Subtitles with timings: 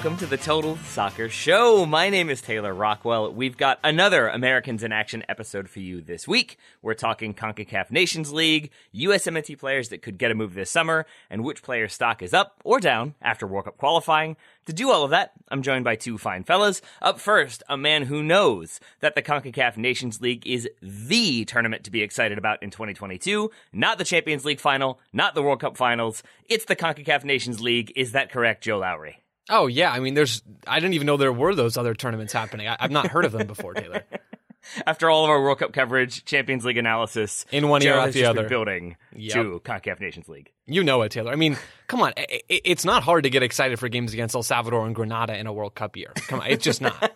[0.00, 1.84] Welcome to the Total Soccer Show.
[1.84, 3.34] My name is Taylor Rockwell.
[3.34, 6.56] We've got another Americans in Action episode for you this week.
[6.80, 11.44] We're talking CONCACAF Nations League, USMNT players that could get a move this summer, and
[11.44, 14.38] which player's stock is up or down after World Cup qualifying.
[14.64, 16.80] To do all of that, I'm joined by two fine fellas.
[17.02, 21.90] Up first, a man who knows that the CONCACAF Nations League is the tournament to
[21.90, 26.22] be excited about in 2022, not the Champions League final, not the World Cup finals.
[26.48, 27.92] It's the CONCACAF Nations League.
[27.94, 29.18] Is that correct, Joe Lowry?
[29.50, 30.42] Oh yeah, I mean, there's.
[30.66, 32.68] I didn't even know there were those other tournaments happening.
[32.68, 34.04] I, I've not heard of them before, Taylor.
[34.86, 38.26] After all of our World Cup coverage, Champions League analysis, In one ear, out the
[38.26, 38.46] other.
[38.48, 39.34] building Yep.
[39.34, 40.52] to CONCACAF Nations League.
[40.66, 41.32] You know it, Taylor.
[41.32, 41.56] I mean,
[41.88, 42.12] come on.
[42.16, 45.36] i- i- It's not hard to get excited for games against El Salvador and Grenada
[45.36, 46.12] in a World Cup year.
[46.28, 47.10] Come on, it's just not.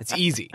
[0.00, 0.50] It's easy.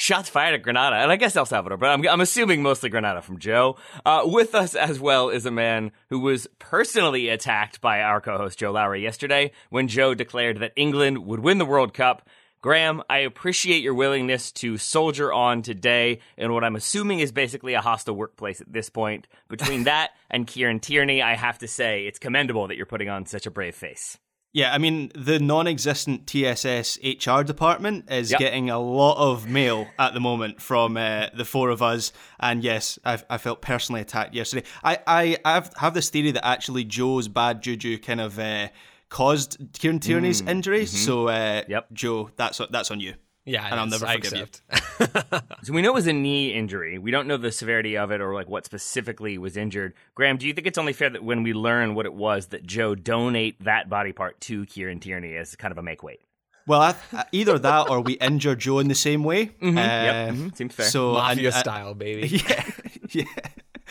[0.00, 3.20] Shots fired at Granada, and I guess El Salvador, but I'm, I'm assuming mostly Granada
[3.20, 3.76] from Joe.
[4.06, 8.58] Uh, with us as well is a man who was personally attacked by our co-host
[8.58, 12.26] Joe Lowry yesterday when Joe declared that England would win the World Cup.
[12.62, 17.74] Graham, I appreciate your willingness to soldier on today in what I'm assuming is basically
[17.74, 19.26] a hostile workplace at this point.
[19.50, 23.26] Between that and Kieran Tierney, I have to say it's commendable that you're putting on
[23.26, 24.16] such a brave face.
[24.52, 28.40] Yeah, I mean, the non existent TSS HR department is Yep.
[28.40, 32.12] getting a lot of mail at the moment from uh, the four of us.
[32.40, 34.66] And yes, I've, I felt personally attacked yesterday.
[34.82, 38.68] I, I have, have this theory that actually Joe's bad juju kind of uh,
[39.08, 40.84] caused Kieran Tierney's injury.
[40.86, 41.92] So, uh, Yep.
[41.92, 43.14] Joe, that's, that's on you.
[43.50, 44.42] Yeah, And I'll never I forgive you.
[44.42, 45.44] accept.
[45.64, 46.98] So we know it was a knee injury.
[46.98, 49.94] We don't know the severity of it or like what specifically was injured.
[50.14, 52.64] Graham, do you think it's only fair that when we learn what it was that
[52.66, 56.20] Joe donate that body part to Kieran Tierney as kind of a make weight?
[56.66, 59.50] Well, I, I- either that or we injure Joe in the same way.
[59.62, 60.86] Uh, Yep, mhm, seems fair.
[60.86, 62.28] So, Mafia and- uh, style, baby.
[62.46, 62.70] Yeah,
[63.10, 63.24] yeah.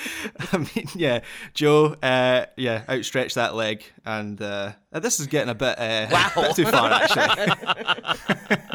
[0.53, 1.21] I mean, yeah,
[1.53, 6.41] Joe, uh, yeah, outstretch that leg, and uh, this is getting a bit, uh, a
[6.41, 7.53] bit too far, actually.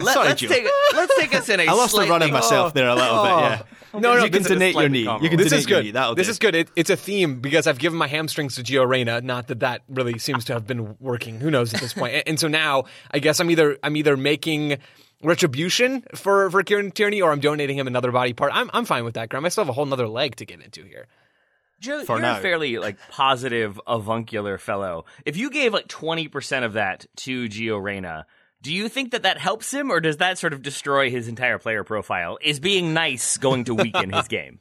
[0.00, 0.48] Let, Sorry, us Joe.
[0.48, 3.22] take let's take us in a I lost the run of myself there a little
[3.22, 3.30] bit.
[3.30, 3.62] Yeah.
[3.94, 5.00] No, no, you can donate your knee.
[5.22, 5.84] You can This donate is your good.
[5.84, 5.90] knee.
[5.92, 6.30] That'll This do.
[6.32, 6.54] is good.
[6.56, 9.20] It, it's a theme because I've given my hamstrings to Gio Reyna.
[9.20, 11.38] Not that that really seems to have been working.
[11.40, 12.14] Who knows at this point?
[12.14, 14.78] And, and so now I guess I'm either I'm either making
[15.22, 18.52] retribution for for Kieran Tierney or I'm donating him another body part.
[18.54, 19.44] I'm I'm fine with that, Graham.
[19.44, 21.06] I still have a whole nother leg to get into here.
[21.78, 22.38] Joe, For you're now.
[22.38, 25.04] a fairly like positive, avuncular fellow.
[25.26, 28.26] If you gave like twenty percent of that to Gio Reyna,
[28.62, 31.58] do you think that that helps him, or does that sort of destroy his entire
[31.58, 32.36] player profile?
[32.42, 34.58] Is being nice going to weaken his game?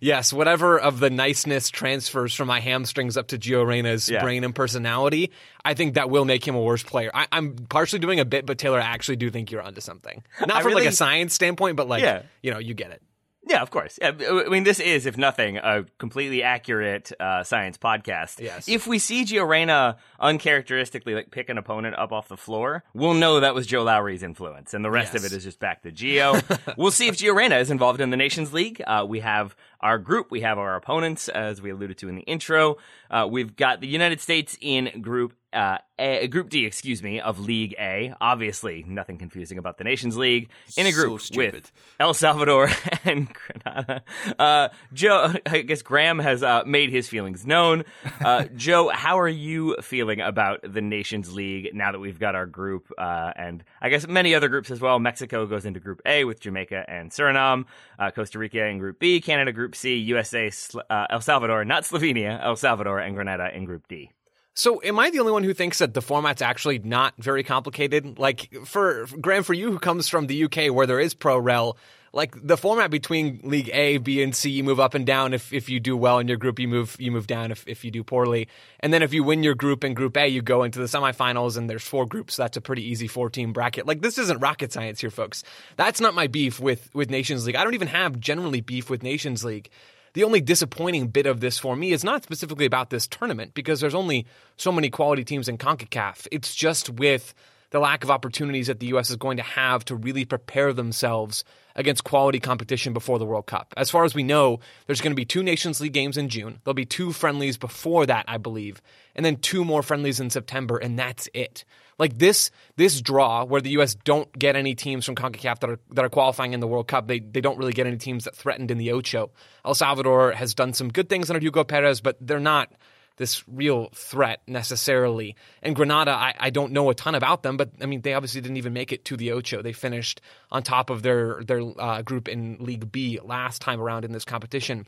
[0.00, 4.22] Yes, whatever of the niceness transfers from my hamstrings up to Gio Reyna's Yeah.
[4.22, 5.32] brain and personality,
[5.64, 7.10] I think that will make him a worse player.
[7.14, 10.22] I, I'm partially doing a bit, but Taylor, I actually do think you're onto something.
[10.40, 12.22] Not I from like a science standpoint, but like Yeah.
[12.42, 13.02] you know, you get it.
[13.48, 13.96] Yeah, of course.
[14.02, 18.40] Yeah, I mean, this is, if nothing, a completely accurate uh, science podcast.
[18.40, 18.68] Yes.
[18.68, 23.14] If we see Gio Reyna uncharacteristically like pick an opponent up off the floor, we'll
[23.14, 25.92] know that was Joe Lowry's influence, and the rest of it is just back to
[25.92, 26.42] Gio.
[26.76, 28.82] we'll see if Gio Reyna is involved in the Nations League.
[28.84, 32.22] Uh, we have our group, we have our opponents, as we alluded to in the
[32.22, 32.76] intro.
[33.08, 37.38] Uh, we've got the United States in Group uh, a, Group D, excuse me, of
[37.38, 38.14] League A.
[38.20, 40.50] Obviously, nothing confusing about the Nations League.
[40.76, 41.72] In a group So with.
[41.98, 42.68] El Salvador
[43.04, 44.02] and Grenada.
[44.38, 47.84] Uh, Joe, I guess Graham has uh, made his feelings known.
[48.22, 52.46] Uh, Joe, how are you feeling about the Nations League now that we've got our
[52.46, 54.98] group uh, and I guess many other groups as well?
[54.98, 57.64] Mexico goes into Group A with Jamaica and Suriname,
[57.98, 60.50] uh, Costa Rica in Group B, Canada Group C, USA,
[60.90, 64.10] uh, El Salvador, not Slovenia, El Salvador, and Grenada in Group D.
[64.58, 68.18] So, am I the only one who thinks that the format's actually not very complicated?
[68.18, 71.76] Like, for Graham, for you who comes from the UK where there is pro rel,
[72.14, 75.34] like the format between League A, B, and C, you move up and down.
[75.34, 77.50] If if you do well in your group, you move you move down.
[77.50, 78.48] If if you do poorly,
[78.80, 81.58] and then if you win your group in Group A, you go into the semifinals,
[81.58, 82.36] and there's four groups.
[82.36, 83.86] So that's a pretty easy four team bracket.
[83.86, 85.44] Like this isn't rocket science here, folks.
[85.76, 87.56] That's not my beef with with Nations League.
[87.56, 89.68] I don't even have generally beef with Nations League.
[90.16, 93.80] The only disappointing bit of this for me is not specifically about this tournament because
[93.80, 94.24] there's only
[94.56, 96.26] so many quality teams in CONCACAF.
[96.32, 97.34] It's just with
[97.68, 99.10] the lack of opportunities that the U.S.
[99.10, 103.74] is going to have to really prepare themselves against quality competition before the World Cup.
[103.76, 106.60] As far as we know, there's going to be two Nations League games in June.
[106.64, 108.80] There'll be two friendlies before that, I believe,
[109.14, 111.66] and then two more friendlies in September, and that's it.
[111.98, 113.94] Like this, this draw where the U.S.
[113.94, 117.06] don't get any teams from CONCACAF that are that are qualifying in the World Cup.
[117.06, 119.30] They they don't really get any teams that threatened in the Ocho.
[119.64, 122.70] El Salvador has done some good things under Hugo Perez, but they're not
[123.16, 125.36] this real threat necessarily.
[125.62, 128.40] And Granada, I, I don't know a ton about them, but I mean they obviously
[128.40, 129.62] didn't even make it to the Ocho.
[129.62, 130.20] They finished
[130.50, 134.24] on top of their their uh, group in League B last time around in this
[134.24, 134.86] competition.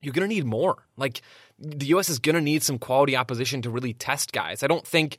[0.00, 0.84] You're going to need more.
[0.96, 1.22] Like
[1.60, 2.08] the U.S.
[2.08, 4.64] is going to need some quality opposition to really test guys.
[4.64, 5.16] I don't think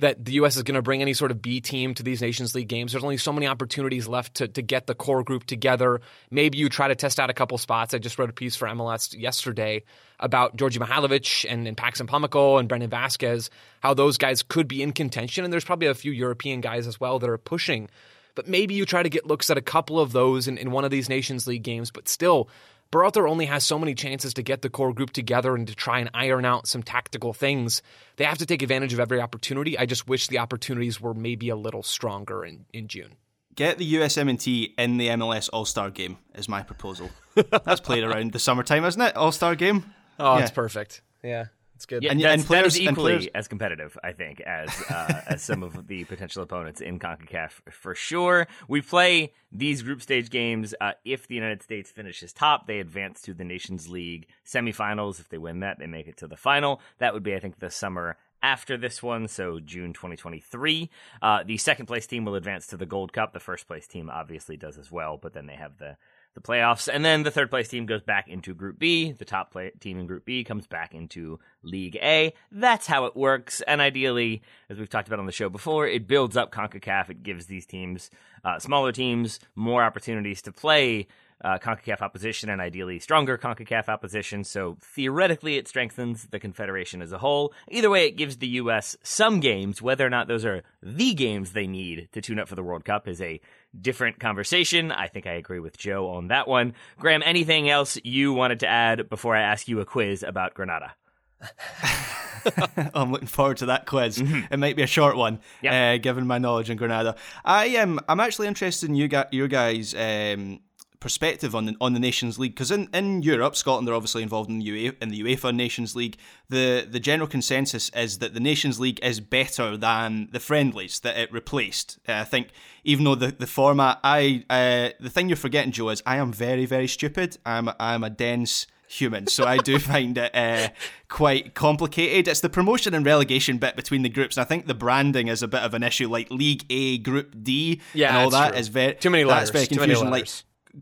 [0.00, 0.56] that the U.S.
[0.56, 2.92] is going to bring any sort of B team to these Nations League games.
[2.92, 6.00] There's only so many opportunities left to, to get the core group together.
[6.30, 7.94] Maybe you try to test out a couple spots.
[7.94, 9.84] I just wrote a piece for MLS yesterday
[10.18, 13.50] about Djordje Mihailovic and, and Paxton Pomykal and Brandon Vazquez,
[13.80, 15.44] how those guys could be in contention.
[15.44, 17.88] And there's probably a few European guys as well that are pushing.
[18.34, 20.84] But maybe you try to get looks at a couple of those in, in one
[20.84, 21.90] of these Nations League games.
[21.90, 22.48] But still,
[22.92, 26.00] Berhalter only has so many chances to get the core group together and to try
[26.00, 27.82] and iron out some tactical things.
[28.16, 29.78] They have to take advantage of every opportunity.
[29.78, 33.12] I just wish the opportunities were maybe a little stronger in, in June.
[33.54, 37.10] Get the USMNT in the MLS All Star game is my proposal.
[37.34, 39.16] That's played around the summertime, isn't it?
[39.16, 39.92] All Star game.
[40.18, 40.42] Oh, Yeah.
[40.42, 41.02] it's perfect.
[41.22, 41.46] Yeah,
[41.80, 42.02] it's good.
[42.02, 44.68] Yeah, And- that's, and that players- is and equally players- as competitive, I think, as
[44.90, 48.46] uh, as some of the potential opponents in Concacaf for sure.
[48.68, 50.74] We play these group stage games.
[50.78, 55.20] Uh, if the United States finishes top, they advance to the Nations League semifinals.
[55.20, 56.80] If they win that, they make it to the final.
[56.98, 60.90] That would be, I think, the summer after this one, so June 2023.
[61.22, 63.32] Uh, the second place team will advance to the Gold Cup.
[63.32, 65.96] The first place team obviously does as well, but then they have the
[66.34, 69.12] the playoffs, and then the third place team goes back into Group B.
[69.12, 72.32] The top play- team in Group B comes back into League A.
[72.52, 73.60] That's how it works.
[73.62, 77.10] And ideally, as we've talked about on the show before, it builds up CONCACAF.
[77.10, 78.10] It gives these teams,
[78.44, 81.08] uh, smaller teams, more opportunities to play
[81.42, 84.44] uh, CONCACAF opposition and ideally stronger CONCACAF opposition.
[84.44, 87.52] So theoretically, it strengthens the Confederation as a whole.
[87.68, 88.96] Either way, it gives the U.S.
[89.02, 89.80] some games.
[89.80, 92.84] Whether or not those are the games they need to tune up for the World
[92.84, 93.40] Cup is a
[93.80, 94.90] different conversation.
[94.92, 96.74] I think I agree with Joe on that one.
[96.98, 100.94] Graham, anything else you wanted to add before I ask you a quiz about Granada?
[102.94, 104.18] I'm looking forward to that quiz.
[104.20, 105.72] It might be a short one, Yep.
[105.72, 107.16] uh, given my knowledge in Granada.
[107.44, 108.00] I am.
[108.08, 110.60] I'm actually interested in you ga- your guys' um,
[111.00, 114.50] perspective on the on the Nations League because in, in Europe, Scotland are obviously involved
[114.50, 116.16] in the UEFA, in the UEFA Nations League.
[116.48, 121.16] The the general consensus is that the Nations League is better than the friendlies that
[121.16, 121.98] it replaced.
[122.08, 122.48] Uh, I think
[122.84, 126.32] even though the, the format, I uh, the thing you're forgetting, Joe, is I am
[126.32, 127.38] very very stupid.
[127.46, 130.68] I'm I'm a dense human, so I do find it uh,
[131.08, 132.26] quite complicated.
[132.28, 135.42] It's the promotion and relegation bit between the groups, and I think the branding is
[135.42, 136.08] a bit of an issue.
[136.08, 138.58] Like League A, Group D, Yeah, and all that's that true.
[138.60, 140.10] is very Too many That's letters, very too many confusing.
[140.10, 140.28] Like.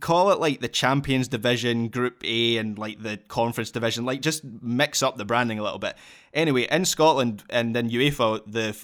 [0.01, 4.05] Call it like the Champions Division, Group A, and like the Conference Division.
[4.05, 5.97] Like just mix up the branding a little bit.
[6.33, 8.77] Anyway, in Scotland and then UEFA, the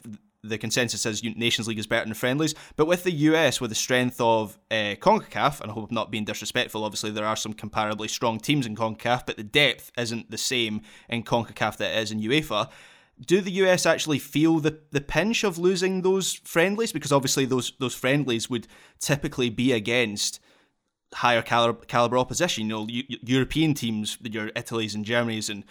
[0.45, 2.55] the consensus is Nations League is better than friendlies.
[2.77, 6.11] But with the US, with the strength of uh, CONCACAF, and I hope I'm not
[6.11, 10.31] being disrespectful, obviously there are some comparably strong teams in CONCACAF, but the depth isn't
[10.31, 12.69] the same in CONCACAF that it is in UEFA.
[13.27, 16.93] Do the US actually feel the, the pinch of losing those friendlies?
[16.93, 18.67] Because obviously those those friendlies would
[18.99, 20.41] typically be against
[21.15, 22.65] higher caliber, caliber opposition.
[22.65, 25.65] You know, Eu- European teams, your Italy's and Germany's and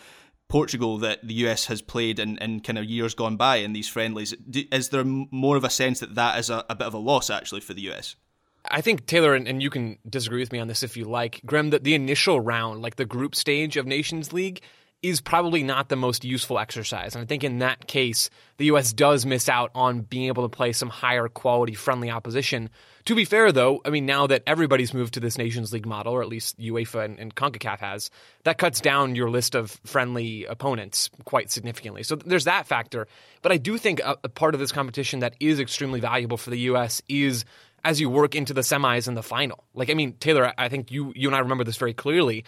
[0.47, 3.88] Portugal that the US has played in, in kind of years gone by in these
[3.88, 4.33] friendlies.
[4.50, 7.00] Do, is there more of a sense that that is a, a bit of a
[7.00, 8.15] loss actually for the US?
[8.69, 11.41] I think Taylor, and, and you can disagree with me on this if you like,
[11.45, 11.69] Graham.
[11.71, 14.62] The, the initial round, like the group stage of Nations League,
[15.03, 17.13] is probably not the most useful exercise.
[17.13, 18.93] And I think in that case, the U.S.
[18.93, 22.69] does miss out on being able to play some higher quality, friendly opposition.
[23.05, 26.13] To be fair, though, I mean, now that everybody's moved to this Nations League model,
[26.13, 28.10] or at least UEFA and, and CONCACAF has,
[28.45, 32.03] that cuts down your list of friendly opponents quite significantly.
[32.03, 33.07] So there's that factor.
[33.41, 36.50] But I do think a, a part of this competition that is extremely valuable for
[36.50, 37.01] the U.S.
[37.10, 37.43] is
[37.83, 39.65] as you work into the semis and the final.
[39.74, 42.45] Like, I mean, Taylor, I think you you and I remember this very clearly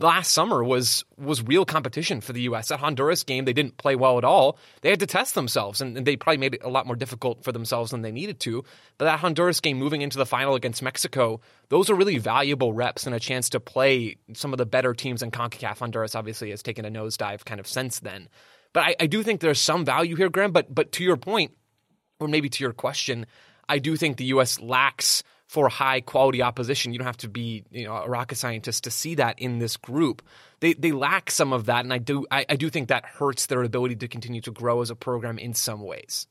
[0.00, 2.68] last summer was was real competition for the U.S.
[2.68, 4.58] That Honduras game, they didn't play well at all.
[4.80, 7.52] They had to test themselves, and, they probably made it a lot more difficult for
[7.52, 8.64] themselves than they needed to.
[8.98, 13.06] But that Honduras game, moving into the final against Mexico, those are really valuable reps
[13.06, 15.78] and a chance to play some of the better teams in Concacaf.
[15.78, 18.28] Honduras obviously has taken a nosedive kind of since then.
[18.72, 20.52] But I, I do think there's some value here, Graham.
[20.52, 21.52] But but to your point,
[22.18, 23.26] or maybe to your question,
[23.68, 24.60] I do think the U.S.
[24.60, 25.22] lacks
[25.52, 26.94] for high quality opposition.
[26.94, 29.76] You don't have to be you know a rocket scientist to see that in this
[29.76, 30.22] group.
[30.60, 33.44] They they lack some of that, and I do I, I do think that hurts
[33.44, 36.26] their ability to continue to grow as a program in some ways.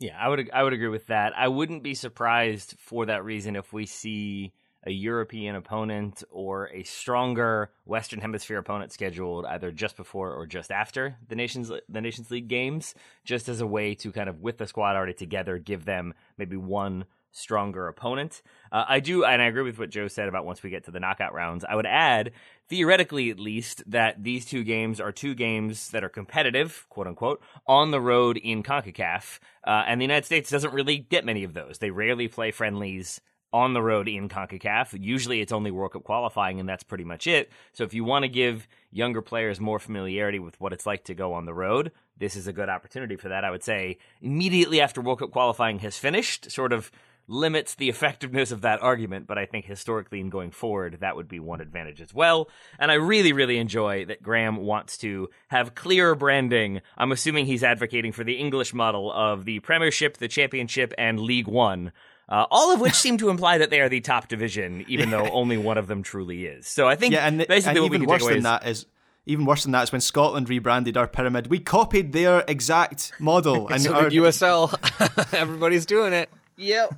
[0.00, 1.34] Yeah, I would I would agree with that.
[1.36, 4.54] I wouldn't be surprised for that reason if we see
[4.86, 10.70] a European opponent or a stronger Western Hemisphere opponent scheduled either just before or just
[10.70, 12.94] after the nations the Nations League games,
[13.26, 16.56] just as a way to kind of with the squad already together, give them maybe
[16.56, 18.42] one stronger opponent.
[18.72, 20.90] Uh, I do, and I agree with what Joe said about once we get to
[20.90, 21.64] the knockout rounds.
[21.68, 22.32] I would add,
[22.68, 27.42] theoretically at least, that these two games are two games that are competitive, quote unquote,
[27.66, 29.40] on the road in CONCACAF.
[29.66, 31.78] Uh, and the United States doesn't really get many of those.
[31.78, 33.20] They rarely play friendlies
[33.52, 35.00] on the road in CONCACAF.
[35.00, 37.52] Usually it's only World Cup qualifying, and that's pretty much it.
[37.72, 41.14] So if you want to give younger players more familiarity with what it's like to
[41.14, 43.44] go on the road, this is a good opportunity for that.
[43.44, 46.90] I would say immediately after World Cup qualifying has finished, sort of
[47.26, 51.28] limits the effectiveness of that argument, but I think historically and going forward, that would
[51.28, 52.48] be one advantage as well.
[52.78, 56.80] And I really, really enjoy that Graham wants to have clearer branding.
[56.96, 61.48] I'm assuming he's advocating for the English model of the Premiership, the Championship, and League
[61.48, 61.92] One.
[62.28, 65.28] Uh, all of which seem to imply that they are the top division, even though
[65.32, 66.66] only one of them truly is.
[66.66, 68.86] So I think yeah, and, basically and even worse than is, that is
[69.26, 71.48] even worse than that is when Scotland rebranded our pyramid.
[71.48, 76.30] We copied their exact model, and so our USL, everybody's doing it.
[76.56, 76.94] Yep.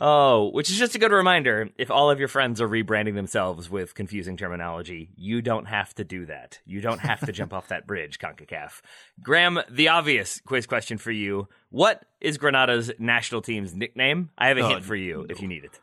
[0.00, 1.70] Oh, which is just a good reminder.
[1.78, 6.04] If all of your friends are rebranding themselves with confusing terminology, you don't have to
[6.04, 6.60] do that.
[6.64, 8.80] You don't have to jump off that bridge, CONCACAF.
[9.22, 11.48] Graham, the obvious quiz question for you.
[11.70, 14.30] What is Granada's national team's nickname?
[14.36, 15.26] I have a oh, hint for you no.
[15.28, 15.80] if you need it.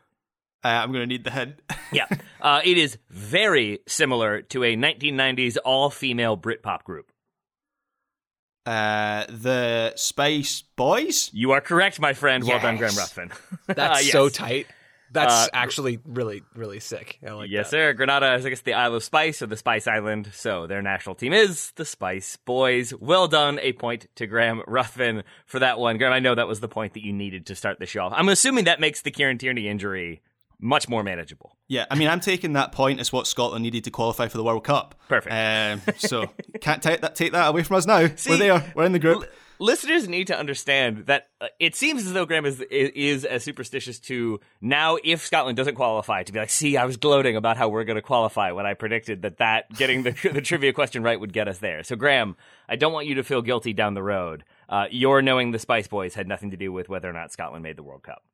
[0.64, 1.60] Uh, I'm going to need the hint.
[1.92, 2.06] yeah.
[2.40, 7.10] Uh, it is very similar to a 1990s all female Britpop group.
[8.66, 11.30] Uh, the Spice Boys.
[11.32, 12.44] You are correct, my friend.
[12.44, 12.52] Yes.
[12.52, 13.30] Well done, Graham Ruthven.
[13.66, 14.12] That's uh, yes.
[14.12, 14.66] so tight.
[15.14, 17.18] That's uh, actually really, really sick.
[17.22, 17.70] Like yes, that.
[17.70, 17.92] sir.
[17.92, 20.30] Granada is, I guess, the Isle of Spice or the Spice Island.
[20.34, 22.92] So their national team is the Spice Boys.
[22.98, 23.60] Well done.
[23.60, 25.98] A point to Graham Ruthven for that one.
[25.98, 28.12] Graham, I know that was the point that you needed to start the show off.
[28.16, 30.20] I'm assuming that makes the Kieran Tierney injury
[30.64, 31.56] much more manageable.
[31.68, 34.44] Yeah, I mean, I'm taking that point as what Scotland needed to qualify for the
[34.44, 34.94] World Cup.
[35.08, 35.32] Perfect.
[35.32, 36.30] Um, so
[36.60, 38.08] can't take that take that away from us now.
[38.16, 38.72] See, We're there.
[38.74, 39.22] We're in the group.
[39.22, 39.28] L-
[39.58, 43.98] listeners need to understand that uh, it seems as though Graham is, is as superstitious
[44.00, 47.68] to now if Scotland doesn't qualify to be like, see, I was gloating about how
[47.68, 51.20] we're going to qualify when I predicted that that getting the the trivia question right
[51.20, 51.82] would get us there.
[51.82, 52.36] So Graham,
[52.70, 54.44] I don't want you to feel guilty down the road.
[54.66, 57.62] Uh, your knowing the Spice Boys had nothing to do with whether or not Scotland
[57.62, 58.24] made the World Cup.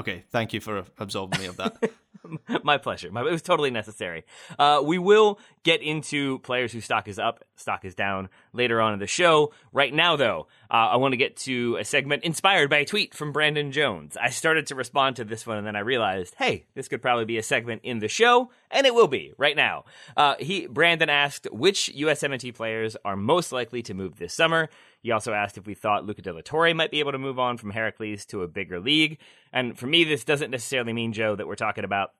[0.00, 1.76] Okay, thank you for absolving me of that.
[2.64, 3.10] My pleasure.
[3.10, 4.24] My, it was totally necessary.
[4.58, 8.94] Uh, we will get into players whose stock is up, stock is down later on
[8.94, 9.52] in the show.
[9.74, 13.14] Right now, though, uh, I want to get to a segment inspired by a tweet
[13.14, 14.16] from Brandon Jones.
[14.16, 17.26] I started to respond to this one, and then I realized, hey, this could probably
[17.26, 19.84] be a segment in the show, and it will be right now.
[20.16, 24.70] Uh, he Brandon asked which USMNT players are most likely to move this summer.
[25.02, 27.38] He also asked if we thought Luca De La Torre might be able to move
[27.38, 29.18] on from Heracles to a bigger league.
[29.52, 32.10] And for me, this doesn't necessarily mean, Joe, that we're talking about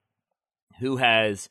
[0.78, 1.48] who has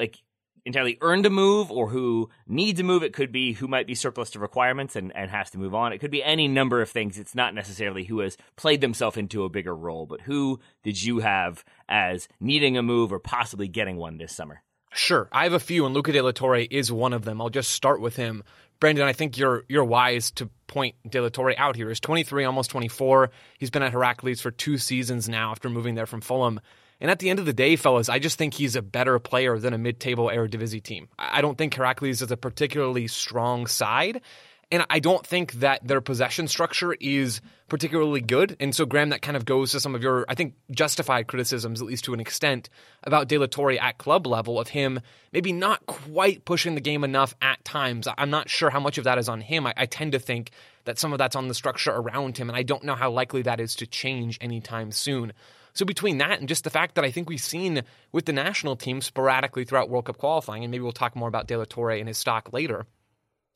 [0.00, 0.18] like
[0.64, 3.02] entirely earned a move or who needs a move.
[3.02, 5.92] It could be who might be surplus to requirements and, and has to move on.
[5.92, 7.18] It could be any number of things.
[7.18, 11.20] It's not necessarily who has played themselves into a bigger role, but who did you
[11.20, 14.62] have as needing a move or possibly getting one this summer?
[14.94, 15.28] Sure.
[15.32, 17.40] I have a few, and Luca De La Torre is one of them.
[17.40, 18.44] I'll just start with him.
[18.80, 21.88] Brandon, I think you're you're wise to point De La Torre out here.
[21.88, 23.30] He's 23, almost 24.
[23.58, 26.60] He's been at Heracles for two seasons now after moving there from Fulham.
[27.00, 29.58] And at the end of the day, fellas, I just think he's a better player
[29.58, 31.08] than a mid-table Eredivisie team.
[31.18, 34.22] I don't think Heracles is a particularly strong side.
[34.70, 38.56] And I don't think that their possession structure is particularly good.
[38.60, 41.80] And so, Graham, that kind of goes to some of your, I think, justified criticisms,
[41.80, 42.68] at least to an extent,
[43.02, 45.00] about De La Torre at club level of him
[45.34, 48.06] maybe not quite pushing the game enough at times.
[48.16, 49.66] I'm not sure how much of that is on him.
[49.66, 50.52] I, I tend to think
[50.84, 53.42] that some of that's on the structure around him, and I don't know how likely
[53.42, 55.32] that is to change anytime soon.
[55.72, 58.76] So between that and just the fact that I think we've seen with the national
[58.76, 61.98] team sporadically throughout World Cup qualifying, and maybe we'll talk more about De La Torre
[61.98, 62.86] and his stock later,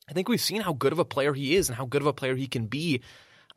[0.09, 2.07] I think we've seen how good of a player he is and how good of
[2.07, 3.01] a player he can be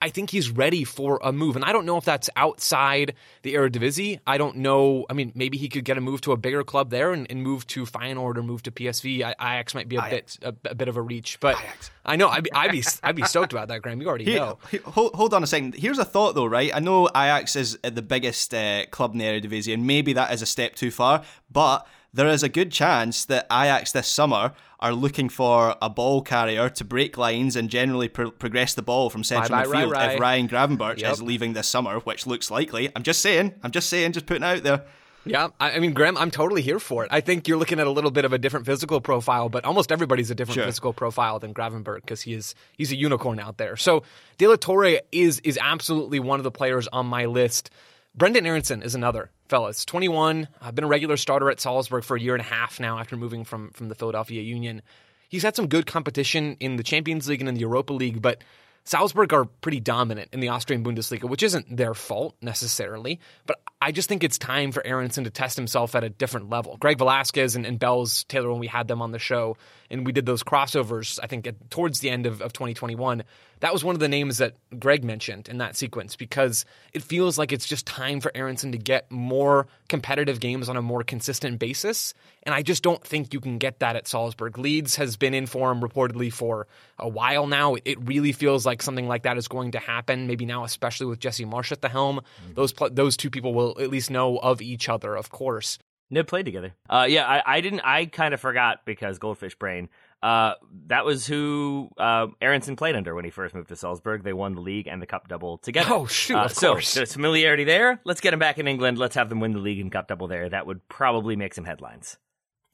[0.02, 1.54] I think he's ready for a move.
[1.54, 4.18] And I don't know if that's outside the Eredivisie.
[4.26, 5.06] I don't know.
[5.08, 7.40] I mean, maybe he could get a move to a bigger club there and, and
[7.40, 9.22] move to Feyenoord or move to PSV.
[9.22, 10.38] I, Ajax might be a Ajax.
[10.38, 11.92] bit a, a, bit of a reach, but Ajax.
[12.04, 14.02] I know I'd be, I'd be I'd be stoked about that, Graham.
[14.02, 14.58] You already know.
[14.86, 15.76] hold, hold on a second.
[15.76, 16.72] Here's a thought though, right?
[16.74, 20.42] I know Ajax is the biggest uh, club in the Eredivisie, and maybe that is
[20.42, 24.92] a step too far, but there is a good chance that Ajax this summer are
[24.92, 29.24] looking for a ball carrier to break lines and generally pro- progress the ball from
[29.24, 30.14] central bye, bye, midfield right, right.
[30.14, 31.12] if Ryan Gravenberch yep.
[31.12, 32.90] is leaving this summer, which looks likely.
[32.94, 34.84] I'm just saying, I'm just saying, just putting out there.
[35.24, 37.08] Yeah, I mean, Graham, I'm totally here for it.
[37.12, 39.92] I think you're looking at a little bit of a different physical profile, but almost
[39.92, 40.64] everybody's a different sure.
[40.64, 43.76] physical profile than Gravenberch because he is he's a unicorn out there.
[43.76, 44.02] So
[44.38, 47.70] De La Torre is is absolutely one of the players on my list.
[48.16, 49.84] Brendan Aaronson is another fellas.
[49.84, 52.98] 21, I've been a regular starter at Salzburg for a year and a half now
[52.98, 54.80] after moving from from the Philadelphia Union.
[55.28, 58.42] He's had some good competition in the Champions League and in the Europa League, but
[58.84, 63.20] Salzburg are pretty dominant in the Austrian Bundesliga, which isn't their fault necessarily.
[63.44, 66.78] But I just think it's time for Aaronson to test himself at a different level.
[66.78, 69.58] Greg Velasquez and, and Bells Taylor, when we had them on the show,
[69.92, 73.22] and we did those crossovers, I think at, towards the end of, of 2021,
[73.60, 77.38] that was one of the names that Greg mentioned in that sequence because it feels
[77.38, 81.58] like it's just time for Aaronson to get more competitive games on a more consistent
[81.58, 82.14] basis.
[82.42, 84.58] And I just don't think you can get that at Salzburg.
[84.58, 86.66] Leeds has been in form reportedly for
[86.98, 87.76] a while now.
[87.84, 90.26] It really feels like something like that is going to happen.
[90.26, 92.54] Maybe now, especially with Jesse Marsch at the helm, mm-hmm.
[92.54, 95.14] those those two people will at least know of each other.
[95.14, 95.78] Of course,
[96.12, 96.74] they played together.
[96.88, 97.80] Uh, yeah, I, I didn't.
[97.80, 99.88] I kind of forgot because Goldfish Brain.
[100.22, 100.54] Uh,
[100.86, 104.22] that was who uh, Aaronson played under when he first moved to Salzburg.
[104.22, 105.90] They won the league and the cup double together.
[105.92, 106.36] Oh shoot!
[106.36, 106.88] Uh, of course.
[106.90, 108.00] So there's familiarity there.
[108.04, 108.98] Let's get him back in England.
[108.98, 110.48] Let's have them win the league and cup double there.
[110.48, 112.18] That would probably make some headlines.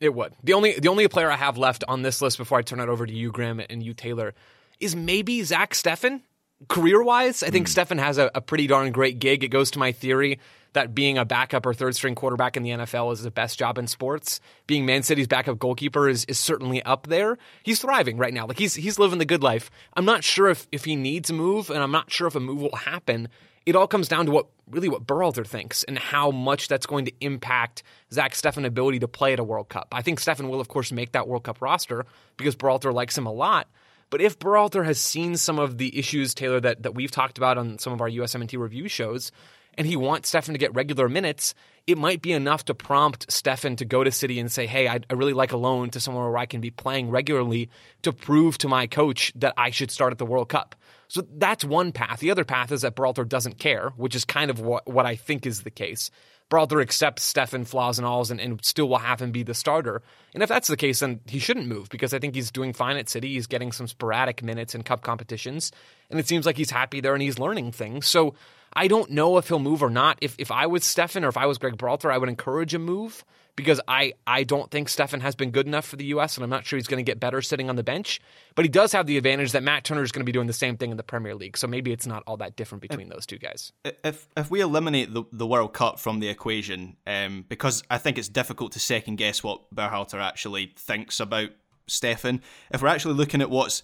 [0.00, 0.34] It would.
[0.44, 2.88] The only the only player I have left on this list before I turn it
[2.88, 4.34] over to you, Graham, and you, Taylor,
[4.78, 6.20] is maybe Zach Steffen.
[6.66, 7.74] Career wise, I think mm.
[7.74, 9.44] Steffen has a, a pretty darn great gig.
[9.44, 10.40] It goes to my theory
[10.72, 13.78] that being a backup or third string quarterback in the NFL is the best job
[13.78, 14.40] in sports.
[14.66, 17.38] Being Man City's backup goalkeeper is, is certainly up there.
[17.62, 18.46] He's thriving right now.
[18.46, 19.70] Like he's he's living the good life.
[19.94, 22.40] I'm not sure if, if he needs a move, and I'm not sure if a
[22.40, 23.28] move will happen.
[23.66, 27.04] It all comes down to what really what Berhalter thinks and how much that's going
[27.06, 29.88] to impact Zach Steffen's ability to play at a World Cup.
[29.92, 33.26] I think Steffen will, of course, make that World Cup roster because Berhalter likes him
[33.26, 33.68] a lot.
[34.10, 37.58] But if Berhalter has seen some of the issues, Taylor, that, that we've talked about
[37.58, 39.32] on some of our USMNT review shows,
[39.78, 41.54] and he wants Steffen to get regular minutes,
[41.86, 45.00] it might be enough to prompt Steffen to go to City and say, hey, I,
[45.08, 47.70] I really like a loan to somewhere where I can be playing regularly
[48.02, 50.74] to prove to my coach that I should start at the World Cup.
[51.06, 52.18] So that's one path.
[52.18, 55.16] The other path is that Berhalter doesn't care, which is kind of what, what I
[55.16, 56.10] think is the case.
[56.50, 60.02] Berhalter accepts Steffen flaws and alls and, still will have him be the starter.
[60.32, 62.96] And if that's the case, then he shouldn't move because I think he's doing fine
[62.96, 63.34] at City.
[63.34, 65.72] He's getting some sporadic minutes in cup competitions,
[66.10, 68.06] and it seems like he's happy there and he's learning things.
[68.06, 68.34] So
[68.72, 70.18] I don't know if he'll move or not.
[70.20, 72.78] If if I was Steffen or if I was Greg Berhalter, I would encourage a
[72.78, 73.24] move
[73.58, 76.36] because I, I don't think Steffen has been good enough for the U.S.
[76.36, 78.20] and I'm not sure he's going to get better sitting on the bench.
[78.54, 80.52] But he does have the advantage that Matt Turner is going to be doing the
[80.52, 81.56] same thing in the Premier League.
[81.56, 83.72] So maybe it's not all that different between if, those two guys.
[84.04, 88.16] If if we eliminate the, the World Cup from the equation, um, because I think
[88.16, 91.50] it's difficult to second guess what Berhalter actually thinks about
[91.88, 92.40] Steffen,
[92.70, 93.82] If we're actually looking at what's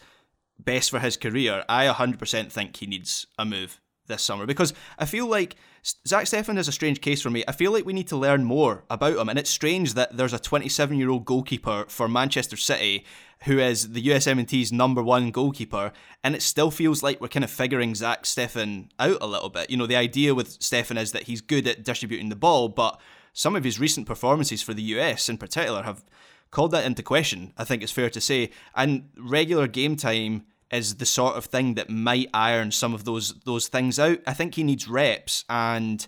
[0.58, 5.04] best for his career, I 100% think he needs a move this summer because I
[5.04, 5.56] feel like
[6.06, 7.44] Zach Steffen is a strange case for me.
[7.46, 10.32] I feel like we need to learn more about him, and it's strange that there's
[10.32, 13.04] a 27 year old goalkeeper for Manchester City
[13.44, 17.50] who is the USMNT's number one goalkeeper, and it still feels like we're kind of
[17.50, 19.68] figuring Zach Steffen out a little bit.
[19.68, 22.98] You know, the idea with Steffen is that he's good at distributing the ball, but
[23.34, 26.04] some of his recent performances for the US in particular have
[26.50, 28.50] called that into question, I think it's fair to say.
[28.74, 33.34] And regular game time is the sort of thing that might iron some of those
[33.44, 34.18] those things out.
[34.26, 36.06] I think he needs reps and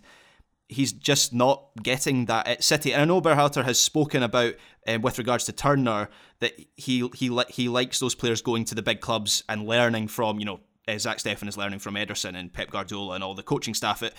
[0.69, 2.93] he's just not getting that at City.
[2.93, 4.55] And I know Berhalter has spoken about,
[4.87, 6.09] um, with regards to Turner,
[6.41, 10.39] that he he he likes those players going to the big clubs and learning from,
[10.39, 13.43] you know, uh, Zach Steffen is learning from Ederson and Pep Guardiola and all the
[13.43, 14.15] coaching staff at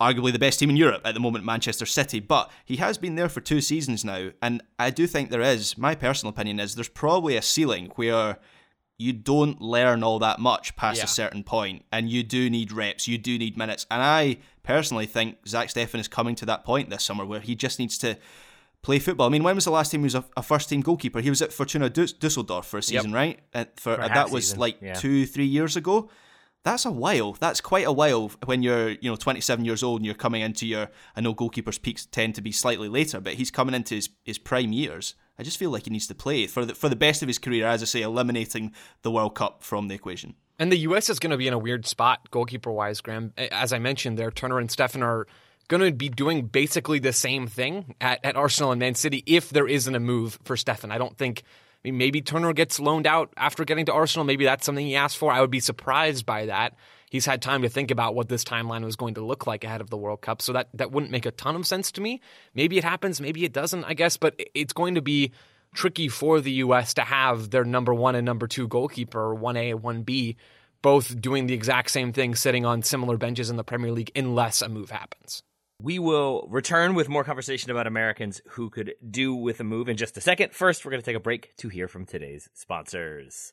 [0.00, 2.20] arguably the best team in Europe at the moment, Manchester City.
[2.20, 5.78] But he has been there for two seasons now, and I do think there is.
[5.78, 8.38] My personal opinion is there's probably a ceiling where
[8.98, 11.04] you don't learn all that much past Yeah.
[11.04, 13.86] a certain point, and you do need reps, you do need minutes.
[13.90, 17.54] And I personally think Zach Steffen is coming to that point this summer where he
[17.54, 18.16] just needs to
[18.82, 19.26] play football.
[19.26, 21.20] I mean, when was the last time he was a, a first team goalkeeper?
[21.20, 23.40] He was at Fortuna Dusseldorf for a season, right?
[23.52, 24.94] And for, For uh, that was season, like yeah.
[24.94, 26.08] two, three years ago.
[26.64, 27.32] That's a while.
[27.40, 30.66] That's quite a while when you're, you know, 27 years old and you're coming into
[30.66, 30.88] your.
[31.14, 34.38] I know goalkeepers' peaks tend to be slightly later, but he's coming into his, his
[34.38, 35.14] prime years.
[35.38, 37.38] I just feel like he needs to play for the for the best of his
[37.38, 37.66] career.
[37.66, 40.34] As I say, eliminating the World Cup from the equation.
[40.58, 41.10] And the U.S.
[41.10, 43.32] is going to be in a weird spot goalkeeper wise, Graham.
[43.36, 45.26] As I mentioned, there, Turner and Steffen are
[45.68, 49.50] going to be doing basically the same thing at, at Arsenal and Man City if
[49.50, 50.90] there isn't a move for Steffen.
[50.90, 51.42] I don't think.
[51.84, 54.24] I mean, maybe Turner gets loaned out after getting to Arsenal.
[54.24, 55.30] Maybe that's something he asked for.
[55.30, 56.76] I would be surprised by that.
[57.14, 59.80] He's had time to think about what this timeline was going to look like ahead
[59.80, 62.20] of the World Cup, so that that wouldn't make a ton of sense to me.
[62.54, 63.84] Maybe it happens, maybe it doesn't.
[63.84, 65.30] I guess, but it's going to be
[65.76, 66.94] tricky for the U.S.
[66.94, 70.34] to have their number one and number two goalkeeper, 1A, 1B,
[70.82, 74.60] both doing the exact same thing, sitting on similar benches in the Premier League, unless
[74.60, 75.40] a move happens.
[75.80, 79.96] We will return with more conversation about Americans who could do with a move in
[79.96, 80.52] just a second.
[80.52, 83.52] First, we're going to take a break to hear from today's sponsors.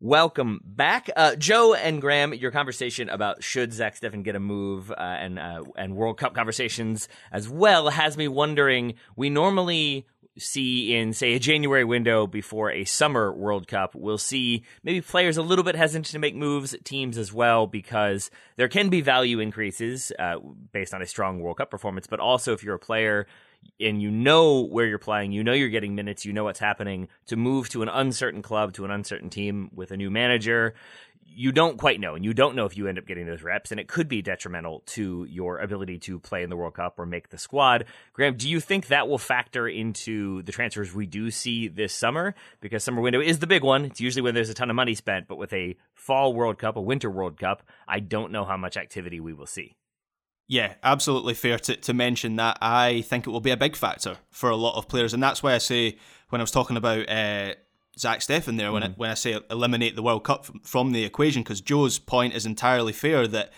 [0.00, 2.34] Welcome back, uh, Joe and Graham.
[2.34, 6.34] Your conversation about should Zach Steffen get a move uh, and uh, and World Cup
[6.34, 8.96] conversations as well has me wondering.
[9.16, 10.06] We normally
[10.38, 15.38] see in say a January window before a summer World Cup, we'll see maybe players
[15.38, 19.40] a little bit hesitant to make moves, teams as well, because there can be value
[19.40, 20.36] increases uh,
[20.72, 22.06] based on a strong World Cup performance.
[22.06, 23.26] But also, if you're a player
[23.80, 27.08] and you know where you're playing, you know you're getting minutes, you know what's happening,
[27.26, 30.74] to move to an uncertain club, to an uncertain team with a new manager,
[31.36, 32.14] you don't quite know.
[32.14, 34.22] And you don't know if you end up getting those reps, and it could be
[34.22, 37.84] detrimental to your ability to play in the World Cup or make the squad.
[38.14, 42.34] Graham, do you think that will factor into the transfers we do see this summer?
[42.60, 43.84] Because summer window is the big one.
[43.84, 46.76] It's usually when there's a ton of money spent, but with a fall World Cup,
[46.76, 49.76] a winter World Cup, I don't know how much activity we will see.
[50.48, 52.58] Yeah, absolutely fair to, to mention that.
[52.60, 55.42] I think it will be a big factor for a lot of players, and that's
[55.42, 57.54] why I say when I was talking about uh,
[57.98, 61.04] Zach Steffen there, when I, when I say eliminate the World Cup from, from the
[61.04, 63.52] equation, because Joe's point is entirely fair that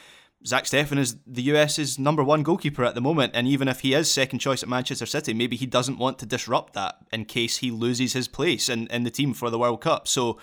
[0.46, 3.92] Zach Steffen is the US's number one goalkeeper at the moment, and even if he
[3.92, 7.58] is second choice at Manchester City, maybe he doesn't want to disrupt that in case
[7.58, 10.08] he loses his place in, in the team for the World Cup.
[10.08, 10.38] So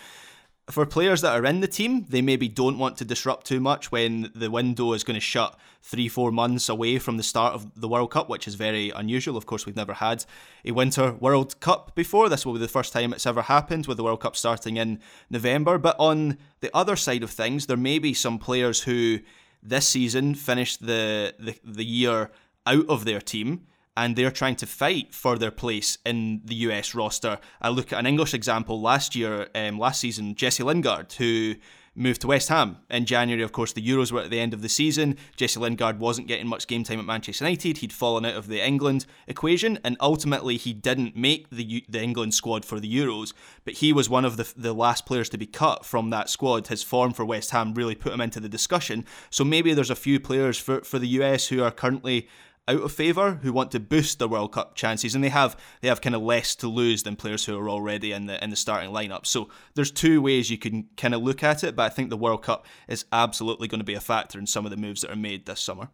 [0.69, 3.91] for players that are in the team, they maybe don't want to disrupt too much
[3.91, 7.80] when the window is going to shut three, four months away from the start of
[7.80, 9.38] the World Cup, which is very unusual.
[9.38, 10.25] Of course, we've never had
[10.63, 12.30] a Winter World Cup before.
[12.30, 14.99] This will be the first time it's ever happened with the World Cup starting in
[15.30, 15.78] November.
[15.78, 19.19] But on the other side of things, there may be some players who
[19.62, 22.32] this season finished the, the, the year
[22.65, 26.93] out of their team and they're trying to fight for their place in the US
[26.93, 27.39] roster.
[27.62, 31.55] I look at an English example last year, um, last season, Jesse Lingard, who
[31.95, 33.41] moved to West Ham in January.
[33.41, 35.17] Of course, the Euros were at the end of the season.
[35.38, 37.77] Jesse Lingard wasn't getting much game time at Manchester United.
[37.77, 42.34] He'd fallen out of the England equation, and ultimately he didn't make the the England
[42.34, 43.34] squad for the Euros.
[43.63, 46.67] But he was one of the the last players to be cut from that squad.
[46.67, 49.05] His form for West Ham really put him into the discussion.
[49.29, 52.27] So maybe there's a few players for for the US who are currently
[52.67, 55.88] out of favour who want to boost their World Cup chances, and they have they
[55.88, 58.56] have kind of less to lose than players who are already in the in the
[58.56, 59.25] starting lineup.
[59.25, 62.17] So there's two ways you can kind of look at it, but I think the
[62.17, 65.12] World Cup is absolutely going to be a factor in some of the moves that
[65.12, 65.89] are made this summer.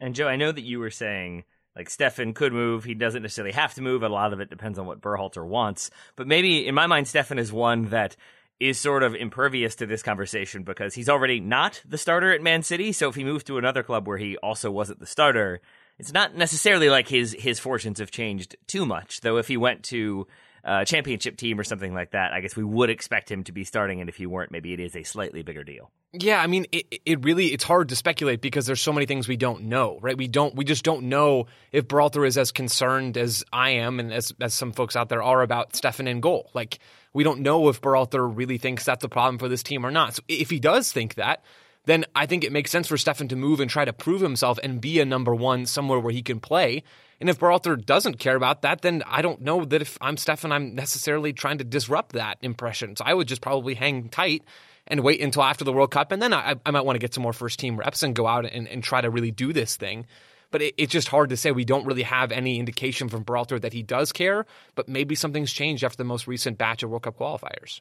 [0.00, 2.84] And Joe, I know that you were saying like Steffen could move.
[2.84, 4.02] He doesn't necessarily have to move.
[4.02, 5.90] A lot of it depends on what Berhalter wants.
[6.16, 8.16] But maybe in my mind, Steffen is one that
[8.60, 12.62] is sort of impervious to this conversation because he's already not the starter at Man
[12.62, 12.90] City.
[12.90, 15.60] So if he moved to another club where he also wasn't the starter,
[15.98, 19.20] it's not necessarily like his his fortunes have changed too much.
[19.20, 20.26] Though if he went to
[20.64, 23.64] a championship team or something like that, I guess we would expect him to be
[23.64, 24.00] starting.
[24.00, 25.90] And if he weren't, maybe it is a slightly bigger deal.
[26.12, 29.28] Yeah, I mean, it, it really it's hard to speculate because there's so many things
[29.28, 30.16] we don't know, right?
[30.16, 34.12] We don't we just don't know if Berhalter is as concerned as I am and
[34.12, 36.50] as as some folks out there are about Steffen in goal.
[36.54, 36.78] Like
[37.12, 40.14] we don't know if Berhalter really thinks that's a problem for this team or not.
[40.14, 41.42] So if he does think that,
[41.88, 44.58] then I think it makes sense for Steffen to move and try to prove himself
[44.62, 46.82] and be a number one somewhere where he can play.
[47.18, 50.52] And if Berhalter doesn't care about that, then I don't know that if I'm Steffen,
[50.52, 52.94] I'm necessarily trying to disrupt that impression.
[52.94, 54.44] So I would just probably hang tight
[54.86, 56.12] and wait until after the World Cup.
[56.12, 58.26] And then I, I might want to get some more first team reps and go
[58.26, 60.04] out and, and try to really do this thing.
[60.50, 61.52] But it, it's just hard to say.
[61.52, 65.54] We don't really have any indication from Berhalter that he does care, but maybe something's
[65.54, 67.80] changed after the most recent batch of World Cup qualifiers.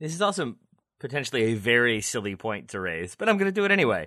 [0.00, 0.54] This is also
[1.00, 4.06] potentially a very silly point to raise, but I'm going to do it anyway.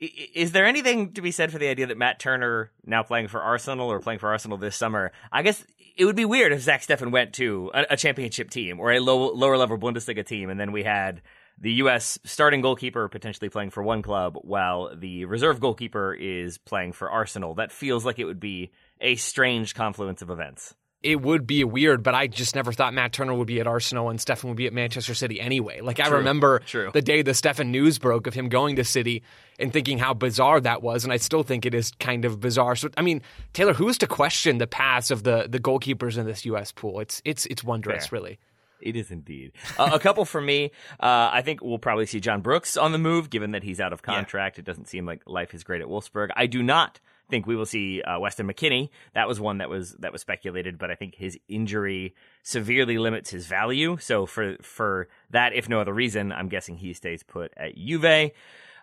[0.00, 3.40] Is there anything to be said for the idea that Matt Turner, now playing for
[3.40, 5.64] Arsenal or playing for Arsenal this summer, I guess
[5.96, 8.98] it would be weird if Zach Steffen went to a, a championship team or a
[8.98, 11.22] low, lower level Bundesliga team, and then we had
[11.58, 12.18] the U.S.
[12.24, 17.54] starting goalkeeper potentially playing for one club while the reserve goalkeeper is playing for Arsenal.
[17.54, 22.02] That feels like it would be a strange confluence of events it would be weird,
[22.02, 24.66] but I just never thought Matt Turner would be at Arsenal and Steffen would be
[24.66, 25.80] at Manchester City anyway.
[25.80, 26.90] Like I remember True.
[26.92, 29.22] the day the Steffen news broke of him going to City
[29.58, 32.76] and thinking how bizarre that was, and I still think it is kind of bizarre.
[32.76, 36.44] So I mean, Taylor, who's to question the paths of the the goalkeepers in this
[36.46, 36.72] U.S.
[36.72, 37.00] pool?
[37.00, 38.20] It's it's it's wondrous, Fair.
[38.20, 38.38] really.
[38.80, 39.52] It is indeed.
[39.78, 40.72] Uh, a couple for me.
[40.98, 43.92] Uh, I think we'll probably see John Brooks on the move, given that he's out
[43.92, 44.56] of contract.
[44.56, 44.62] Yeah.
[44.62, 46.30] It doesn't seem like life is great at Wolfsburg.
[46.34, 46.98] I do not
[47.32, 48.90] think we will see uh, Weston McKennie.
[49.14, 53.30] That was one that was that was speculated, but I think his injury severely limits
[53.30, 53.96] his value.
[53.98, 58.32] So for for that, if no other reason, I'm guessing he stays put at Juve.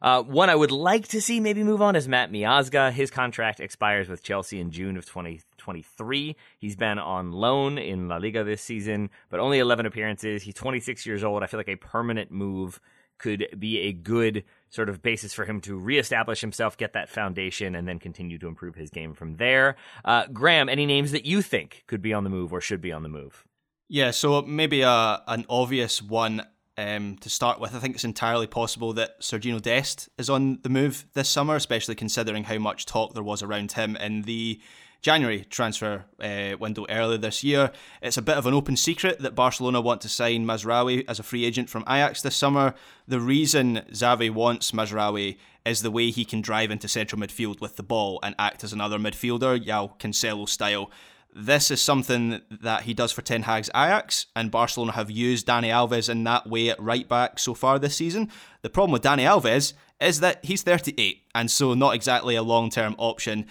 [0.02, 2.92] Uh, one I would like to see maybe move on is Matt Miazga.
[2.92, 6.36] His contract expires with Chelsea in June of 2023.
[6.58, 10.42] He's been on loan in La Liga this season, but only 11 appearances.
[10.42, 11.44] He's 26 years old.
[11.44, 12.80] I feel like a permanent move
[13.20, 17.76] could be a good sort of basis for him to reestablish himself, get that foundation,
[17.76, 19.76] and then continue to improve his game from there.
[20.04, 22.92] Uh, Graham, any names that you think could be on the move or should be
[22.92, 23.46] on the move?
[23.88, 26.46] Yeah, so maybe a, an obvious one
[26.78, 27.76] um, to start with.
[27.76, 31.96] I think it's entirely possible that Sergino Dest is on the move this summer, especially
[31.96, 34.62] considering how much talk there was around him in the
[35.02, 37.72] January transfer uh, window earlier this year.
[38.02, 41.24] It's a bit of an open secret that Barcelona want to sign Mazraoui as a
[41.24, 42.74] free agent from Ajax this summer.
[43.08, 47.78] The reason Xavi wants Mazraoui is the way he can drive into central midfield with
[47.78, 50.92] the ball and act as another midfielder, João Cancelo style.
[51.34, 55.68] This is something that he does for Ten Hag's Ajax, and Barcelona have used Dani
[55.68, 58.30] Alves in that way at right back so far this season.
[58.64, 62.72] The problem with Dani Alves is that he's 38, and so not exactly a long
[62.72, 63.46] term option.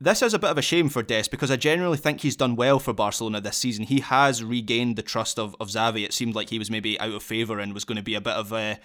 [0.00, 2.56] This is a bit of a shame for Dest because I generally think he's done
[2.56, 3.84] well for Barcelona this season.
[3.84, 6.04] He has regained the trust of, of Xavi.
[6.04, 8.20] It seemed like he was maybe out of favour and was going to be a
[8.20, 8.80] bit of a.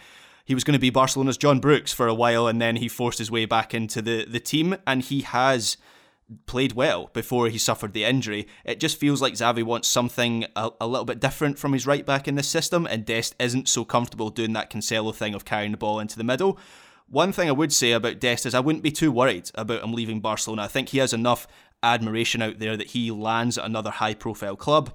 [0.45, 3.19] He was going to be Barcelona's John Brooks for a while, and then he forced
[3.19, 5.77] his way back into the, the team, and he has
[6.45, 8.47] played well before he suffered the injury.
[8.63, 12.05] It just feels like Xavi wants something a, a, little bit different from his right
[12.05, 15.71] back in this system, and Dest isn't so comfortable doing that Cancelo thing of carrying
[15.71, 16.59] the ball into the middle.
[17.09, 19.93] One thing I would say about Dest is I wouldn't be too worried about him
[19.93, 20.63] leaving Barcelona.
[20.63, 21.47] I think he has enough
[21.81, 24.91] admiration out there that he lands at another high profile club.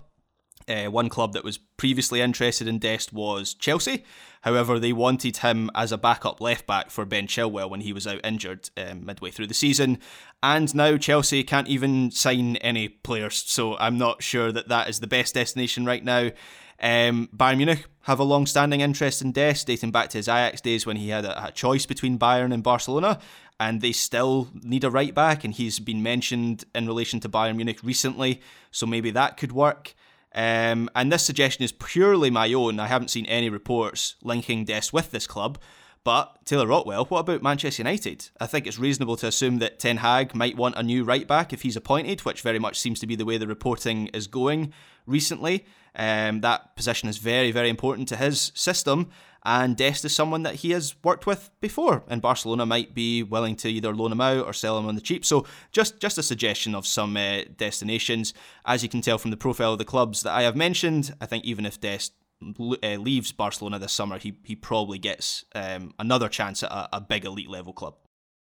[0.66, 4.05] Uh, one club that was previously interested in Dest was Chelsea.
[4.42, 8.07] However, they wanted him as a backup left back for Ben Chilwell when he was
[8.07, 9.98] out injured um, midway through the season.
[10.42, 15.00] And now Chelsea can't even sign any players, so I'm not sure that that is
[15.00, 16.31] the best destination right now.
[16.80, 20.60] Um, Bayern Munich have a long standing interest in Dest, dating back to his Ajax
[20.60, 23.18] days when he had a, a, choice between Bayern and Barcelona,
[23.58, 27.56] and they still need a right back, and he's been mentioned in relation to Bayern
[27.56, 29.94] Munich recently, so maybe that could work.
[30.34, 32.80] Um, and this suggestion is purely my own.
[32.80, 35.58] I haven't seen any reports linking Des with this club.
[36.02, 38.28] But Taylor Rockwell, what about Manchester United?
[38.38, 41.54] I think it's reasonable to assume that Ten Hag might want a new right back
[41.54, 44.74] if he's appointed, which very much seems to be the way the reporting is going
[45.06, 45.64] recently.
[45.96, 49.11] Um, that position is very, very important to his system,
[49.44, 53.57] and Dest is someone that he has worked with before, and Barcelona might be willing
[53.57, 55.24] to either loan him out or sell him on the cheap.
[55.24, 58.33] So, just just a suggestion of some uh, destinations.
[58.64, 61.26] As you can tell from the profile of the clubs that I have mentioned, I
[61.26, 66.28] think even if Dest uh, leaves Barcelona this summer, he he probably gets um, another
[66.28, 67.96] chance at a, a, big elite level club.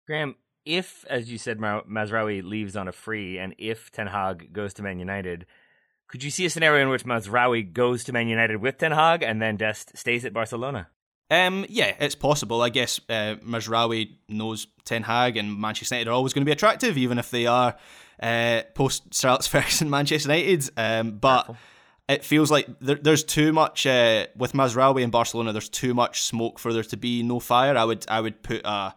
[0.08, 4.74] Graham, if as you said, Mazraoui leaves on a free, and if Ten Hag goes
[4.76, 5.46] to Man United,
[6.10, 9.22] could you see a scenario in which Mazraoui goes to Man United with Ten Hag
[9.24, 10.90] and then Dest stays at Barcelona?
[11.32, 12.64] Um, yeah, it's possible.
[12.64, 16.52] I guess uh, Mazraoui knows Ten Hag and Manchester United are always going to be
[16.52, 17.76] attractive, even if they are
[18.22, 20.72] uh, post Sir Alex Ferguson Manchester United.
[20.76, 21.58] Um, but Careful.
[22.10, 25.52] it feels like there, there's too much uh, with Mazraoui in Barcelona.
[25.52, 27.78] There's too much smoke for there to be no fire.
[27.78, 28.96] I would I would put a,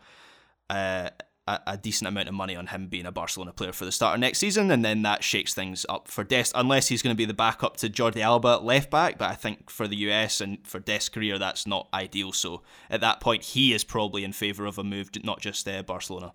[0.70, 1.10] a
[1.46, 4.14] a, a, decent amount of money on him being a Barcelona player for the start
[4.14, 7.18] of next season, and then that shakes things up for Dest, unless he's going to
[7.18, 9.18] be the backup to Jordi Alba left back.
[9.18, 12.32] But I think for the US and for Dest's career, that's not ideal.
[12.32, 15.82] So at that point, he is probably in favour of a move, not just uh,
[15.82, 16.32] Barcelona.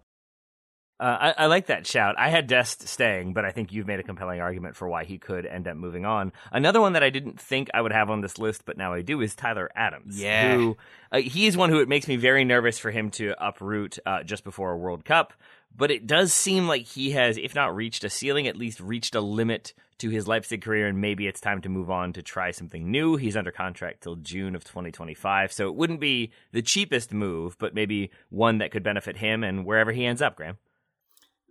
[0.99, 2.15] Uh, I, I, like that shout.
[2.17, 5.19] I had Dest staying, but I think you've made a compelling argument for why he
[5.19, 6.33] could end up moving on.
[6.51, 9.03] Another one that I didn't think I would have on this list, but now I
[9.03, 10.19] do, is Tyler Adams.
[10.19, 10.55] Yeah.
[10.55, 10.77] Who,
[11.11, 14.43] uh, he's one who it makes me very nervous for him to uproot uh, just
[14.43, 15.33] before a World Cup.
[15.75, 19.13] But it does seem like he has, if not reached a ceiling, at least reached
[19.13, 22.49] a limit to his Leipzig career, and maybe it's time to move on to try
[22.49, 23.17] something new.
[23.17, 27.75] He's under contract till June of 2025, so it wouldn't be the cheapest move, but
[27.75, 30.57] maybe one that could benefit him and wherever he ends up, Graham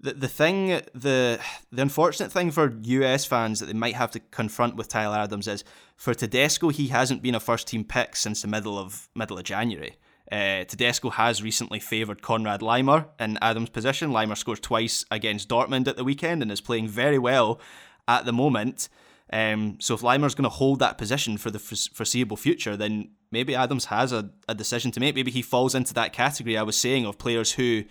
[0.01, 1.41] the the thing the
[1.73, 5.49] the unfortunate thing for US fans that they might have to confront with Tyler Adams
[5.49, 5.65] is
[5.97, 9.45] for Tedesco he hasn't been a first team pick since the middle of middle of
[9.45, 9.97] January.
[10.31, 14.11] Uh, Tedesco has recently favoured Konrad Laimer in Adams' position.
[14.11, 17.61] Laimer scores twice against Dortmund at the weekend and is playing very well
[18.09, 18.89] at the moment.
[19.33, 23.55] Um, so if Laimer's going to hold that position for the foreseeable future, then maybe
[23.55, 25.15] Adams has a, a decision to make.
[25.15, 27.85] Maybe he falls into that category I was saying of players who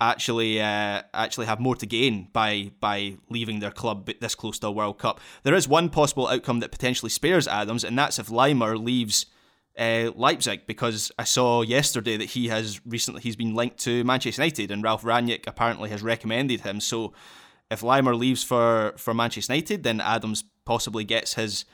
[0.00, 4.68] actually uh, actually have more to gain by by leaving their club this close to
[4.68, 5.20] a World Cup.
[5.42, 9.26] There is one possible outcome that potentially spares Adams, and that's if Laimer leaves
[9.78, 14.42] uh, Leipzig, because I saw yesterday that he has recently he's been linked to Manchester
[14.42, 16.80] United, and Ralf Rangnick apparently has recommended him.
[16.80, 17.12] So
[17.70, 21.64] if Laimer leaves for for Manchester United, then Adams possibly gets his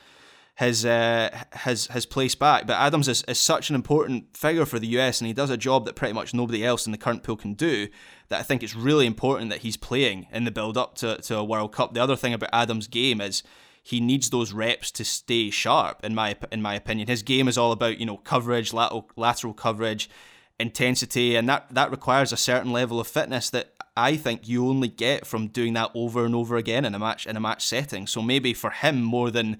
[0.55, 2.65] his uh, his his place back.
[2.65, 5.57] But Adams is, is such an important figure for the US, and he does a
[5.57, 7.89] job that pretty much nobody else in the current pool can do.
[8.29, 11.37] That I think it's really important that he's playing in the build up to to
[11.37, 11.93] a World Cup.
[11.93, 13.43] The other thing about Adams' game is
[13.83, 16.03] he needs those reps to stay sharp.
[16.03, 19.53] In my in my opinion, his game is all about you know coverage, lateral lateral
[19.53, 20.09] coverage,
[20.57, 24.87] intensity, and that that requires a certain level of fitness that I think you only
[24.87, 28.07] get from doing that over and over again in a match in a match setting.
[28.07, 29.57] So maybe for him more than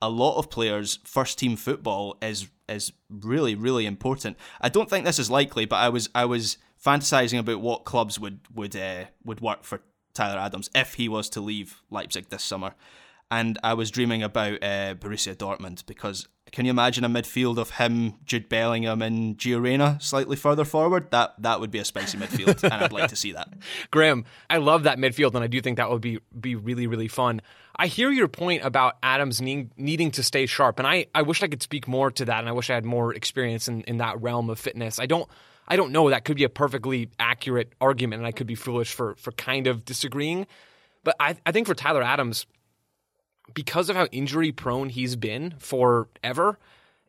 [0.00, 4.36] a lot of players, first team football is is really really important.
[4.60, 8.18] I don't think this is likely, but I was I was fantasizing about what clubs
[8.18, 9.80] would would uh, would work for
[10.14, 12.74] Tyler Adams if he was to leave Leipzig this summer,
[13.30, 17.70] and I was dreaming about uh, Borussia Dortmund because can you imagine a midfield of
[17.70, 21.10] him, Jude Bellingham, and Gio Reyna slightly further forward?
[21.10, 23.52] That that would be a spicy midfield, and I'd like to see that.
[23.90, 27.08] Graham, I love that midfield, and I do think that would be be really really
[27.08, 27.40] fun.
[27.78, 31.42] I hear your point about Adams need, needing to stay sharp, and I, I wish
[31.42, 33.98] I could speak more to that, and I wish I had more experience in, in
[33.98, 34.98] that realm of fitness.
[34.98, 35.28] I don't
[35.70, 36.08] I don't know.
[36.08, 39.66] That could be a perfectly accurate argument, and I could be foolish for for kind
[39.66, 40.46] of disagreeing.
[41.04, 42.46] But I, I think for Tyler Adams,
[43.54, 46.58] because of how injury prone he's been forever,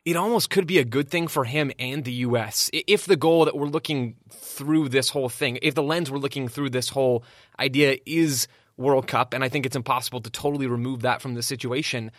[0.04, 2.70] it almost could be a good thing for him and the U.S.
[2.72, 6.46] If the goal that we're looking through this whole thing, if the lens we're looking
[6.46, 7.24] through this whole
[7.58, 8.46] idea is
[8.80, 12.10] World Cup, and I think it's impossible to totally remove that from the situation.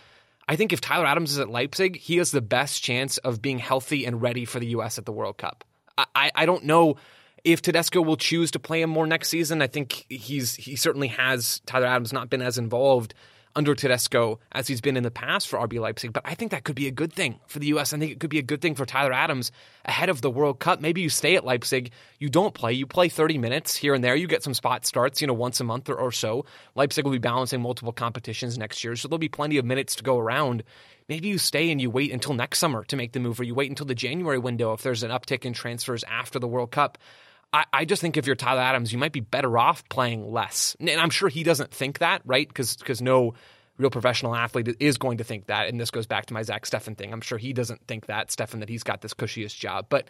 [0.48, 3.60] I think if Tyler Adams is at Leipzig, he has the best chance of being
[3.60, 4.98] healthy and ready for the U.S.
[4.98, 5.64] at the World Cup.
[5.98, 6.96] I, I don't know
[7.44, 9.62] if Tedesco will choose to play him more next season.
[9.62, 13.14] I think he's he certainly has Tyler Adams not been as involved
[13.56, 16.14] under Tedesco as he's been in the past for RB Leipzig.
[16.14, 17.94] But I think that could be a good thing for the U.S.
[17.94, 19.52] I think it could be a good thing for Tyler Adams
[19.86, 20.82] ahead of the World Cup.
[20.82, 24.16] Maybe you stay at Leipzig, you don't play, you play 30 minutes here and there,
[24.16, 26.46] you get some spot starts, you know, once a month or, or so.
[26.76, 30.04] Leipzig will be balancing multiple competitions next year, so there'll be plenty of minutes to
[30.04, 30.64] go around.
[31.10, 33.56] Maybe you stay and you wait until next summer to make the move, or you
[33.56, 36.98] wait until the January window if there's an uptick in transfers after the World Cup.
[37.54, 40.76] I, I just think if you're Tyler Adams, you might be better off playing less.
[40.80, 42.48] And I'm sure he doesn't think that, right?
[42.48, 43.34] Because no
[43.78, 45.68] real professional athlete is going to think that.
[45.68, 47.12] And this goes back to my Zach Steffen thing.
[47.12, 49.88] I'm sure he doesn't think that, Steffen, that he's got this cushiest job.
[49.90, 50.08] But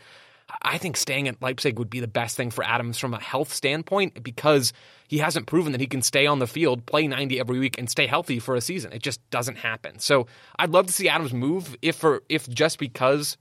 [0.61, 3.53] I think staying at Leipzig would be the best thing for Adams from a health
[3.53, 4.73] standpoint because
[5.07, 7.89] he hasn't proven that he can stay on the field, play 90 every week, and
[7.89, 8.91] stay healthy for a season.
[8.91, 9.99] It just doesn't happen.
[9.99, 10.27] So
[10.57, 13.37] I'd love to see Adams move if for if just because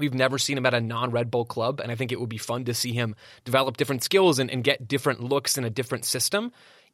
[0.00, 2.28] We've never seen him at a non Red Bull club, and I think it would
[2.28, 5.70] be fun to see him develop different skills and, and get different looks in a
[5.70, 6.52] different system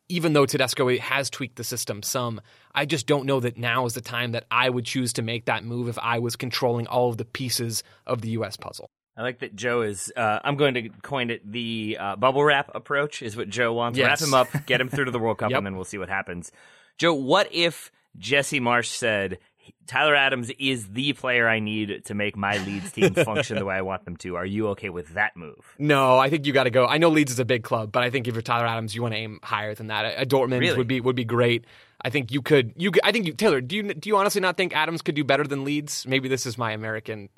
[0.08, 2.40] even though Tedesco has tweaked the system some,
[2.74, 5.46] I just don't know that now is the time that I would choose to make
[5.46, 8.56] that move if I was controlling all of the pieces of the U.S.
[8.56, 8.90] puzzle.
[9.16, 10.12] I like that Joe is.
[10.14, 13.22] Uh, I'm going to coin it the uh, bubble wrap approach.
[13.22, 13.98] Is what Joe wants.
[13.98, 14.20] Yes.
[14.20, 15.58] Wrap him up, get him through to the World Cup, yep.
[15.58, 16.52] and then we'll see what happens.
[16.98, 19.38] Joe, what if Jesse Marsch said
[19.86, 23.74] Tyler Adams is the player I need to make my Leeds team function the way
[23.74, 24.36] I want them to.
[24.36, 25.74] Are you okay with that move?
[25.78, 26.86] No, I think you got to go.
[26.86, 29.02] I know Leeds is a big club, but I think if you're Tyler Adams, you
[29.02, 30.04] want to aim higher than that.
[30.04, 30.76] A, a Dortmund Really?
[30.76, 31.64] would be would be great.
[32.02, 32.72] I think you could.
[32.76, 33.60] You, could- I think you, Taylor.
[33.60, 36.04] Do you do you honestly not think Adams could do better than Leeds?
[36.06, 37.28] Maybe this is my American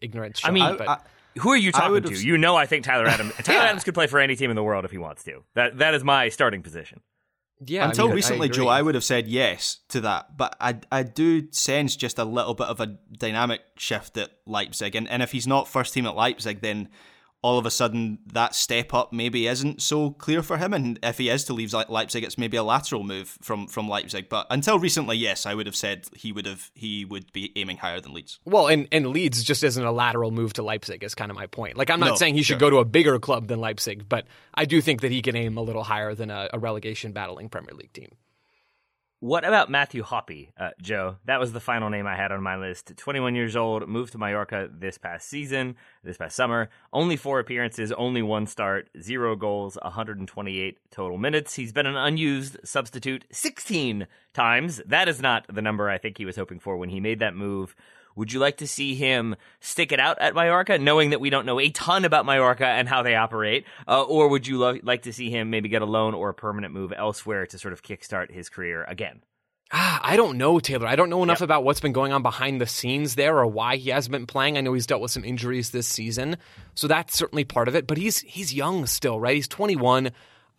[0.00, 0.40] ignorance.
[0.44, 0.98] I mean, but I-
[1.40, 2.12] Who are you talking would to?
[2.12, 3.32] have- You know, I think Tyler Adams.
[3.42, 3.64] Tyler Yeah.
[3.66, 5.42] Adams could play for any team in the world if he wants to.
[5.54, 7.00] That that is my starting position.
[7.64, 7.84] Yeah.
[7.84, 8.68] I Until mean, I recently, Joe.
[8.68, 12.54] I would have said yes to that, but I I do sense just a little
[12.54, 16.14] bit of a dynamic shift at Leipzig, and and if he's not first team at
[16.14, 16.88] Leipzig, then
[17.42, 21.18] all of a sudden that step up maybe isn't so clear for him, and if
[21.18, 24.28] he is to leave Leipzig, it's maybe a lateral move from from Leipzig.
[24.28, 27.78] But until recently, yes, I would have said he would have he would be aiming
[27.78, 28.38] higher than Leeds.
[28.44, 31.46] Well, and, and Leeds just isn't a lateral move to Leipzig, is kind of my
[31.46, 31.76] point.
[31.76, 32.58] Like, I'm not No, saying he should sure.
[32.58, 35.56] go to a bigger club than Leipzig, but I do think that he can aim
[35.56, 38.10] a little higher than a, a relegation battling Premier League team.
[39.22, 41.16] What about Matthew Hoppe, uh, Joe?
[41.26, 42.96] That was the final name I had on my list.
[42.96, 46.70] 21 years old, moved to Mallorca this past season, this past summer.
[46.90, 51.54] Only four appearances, only one start, zero goals, 128 total minutes.
[51.54, 54.80] He's been an unused substitute 16 times.
[54.86, 57.36] That is not the number I think he was hoping for when he made that
[57.36, 57.76] move.
[58.20, 61.46] Would you like to see him stick it out at Mallorca, knowing that we don't
[61.46, 63.64] know a ton about Mallorca and how they operate?
[63.88, 66.34] Uh, or would you lo- like to see him maybe get a loan or a
[66.34, 69.22] permanent move elsewhere to sort of kickstart his career again?
[69.72, 70.86] Ah, I don't know, Taylor.
[70.86, 73.76] I don't know enough about what's been going on behind the scenes there or why
[73.76, 74.58] he hasn't been playing.
[74.58, 76.36] I know he's dealt with some injuries this season,
[76.74, 77.86] so that's certainly part of it.
[77.86, 79.36] But he's he's young still, right?
[79.36, 80.10] He's 21.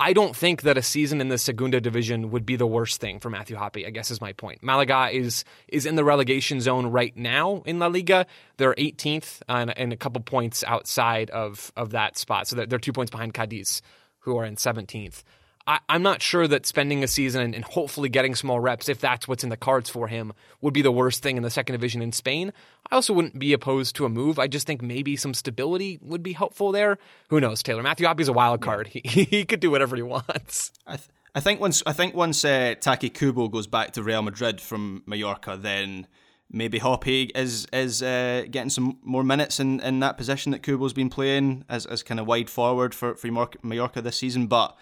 [0.01, 3.19] I don't think that a season in the Segunda division would be the worst thing
[3.19, 3.85] for Matthew Hoppe.
[3.85, 4.63] I guess is my point.
[4.63, 8.25] Malaga is is in the relegation zone right now in La Liga.
[8.57, 12.79] They're 18th and, and a couple points outside of of that spot, so they're, they're
[12.79, 13.83] two points behind Cadiz,
[14.21, 15.21] who are in 17th.
[15.67, 19.27] I, I'm not sure that spending a season and, hopefully getting small reps, if that's
[19.27, 22.01] what's in the cards for him, would be the worst thing in the second division
[22.01, 22.51] in Spain.
[22.89, 24.39] I also wouldn't be opposed to a move.
[24.39, 26.97] I just think maybe some stability would be helpful there.
[27.29, 27.83] Who knows, Taylor?
[27.83, 28.89] Matthew Hoppe's a wild card.
[29.01, 30.71] He, he could do whatever he wants.
[30.85, 34.21] I, th- I think once I think once uh, Taki Kubo goes back to Real
[34.21, 36.07] Madrid from Mallorca, then
[36.51, 40.93] maybe Hoppe is is uh, getting some more minutes in, in that position that Kubo's
[40.93, 43.27] been playing as, as kind of wide forward for for
[43.63, 44.47] Mallorca this season.
[44.47, 44.77] But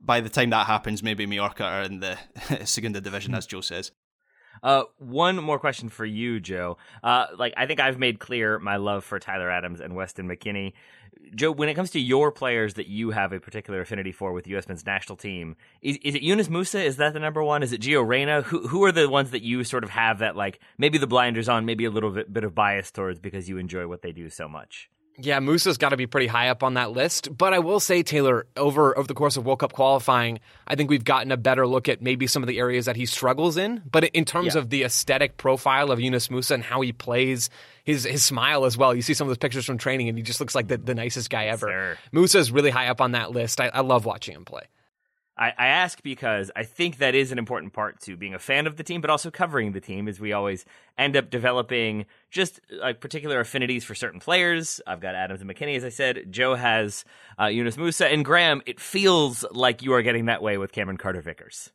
[0.00, 2.18] by the time that happens, maybe Mallorca are in the
[2.64, 3.92] Segunda division, as Joe says.
[4.62, 6.78] Uh, one more question for you, Joe.
[7.02, 10.72] Uh, like I think I've made clear my love for Tyler Adams and Weston McKennie.
[11.34, 14.44] Joe, when it comes to your players that you have a particular affinity for with
[14.44, 14.68] the U.S.
[14.68, 16.84] men's national team, is, is it Yunus Musah?
[16.84, 17.62] Is that the number one?
[17.62, 18.42] Is it Gio Reyna?
[18.42, 21.48] Who who are the ones that you sort of have that like maybe the blinders
[21.48, 24.30] on, maybe a little bit, bit of bias towards because you enjoy what they do
[24.30, 24.88] so much?
[25.18, 27.36] Yeah, Musah's got to be pretty high up on that list.
[27.36, 30.90] But I will say, Taylor, over over the course of World Cup qualifying, I think
[30.90, 33.82] we've gotten a better look at maybe some of the areas that he struggles in.
[33.90, 34.60] But in terms Yeah.
[34.60, 37.48] of the aesthetic profile of Yunus Musah and how he plays,
[37.84, 38.94] his his smile as well.
[38.94, 40.94] You see some of those pictures from training, and he just looks like the, the
[40.94, 41.66] nicest guy ever.
[41.66, 41.98] sir.
[42.12, 43.60] Musah is really high up on that list.
[43.60, 44.62] I, I love watching him play.
[45.38, 48.66] I, I ask because I think that is an important part to being a fan
[48.66, 50.64] of the team, but also covering the team, as we always
[50.96, 54.80] end up developing just like particular affinities for certain players.
[54.86, 56.28] I've got Adams and McKennie, as I said.
[56.30, 57.04] Joe has
[57.38, 58.62] uh, Yunus Musah and Graham.
[58.64, 61.70] It feels like you are getting that way with Cameron Carter Vickers.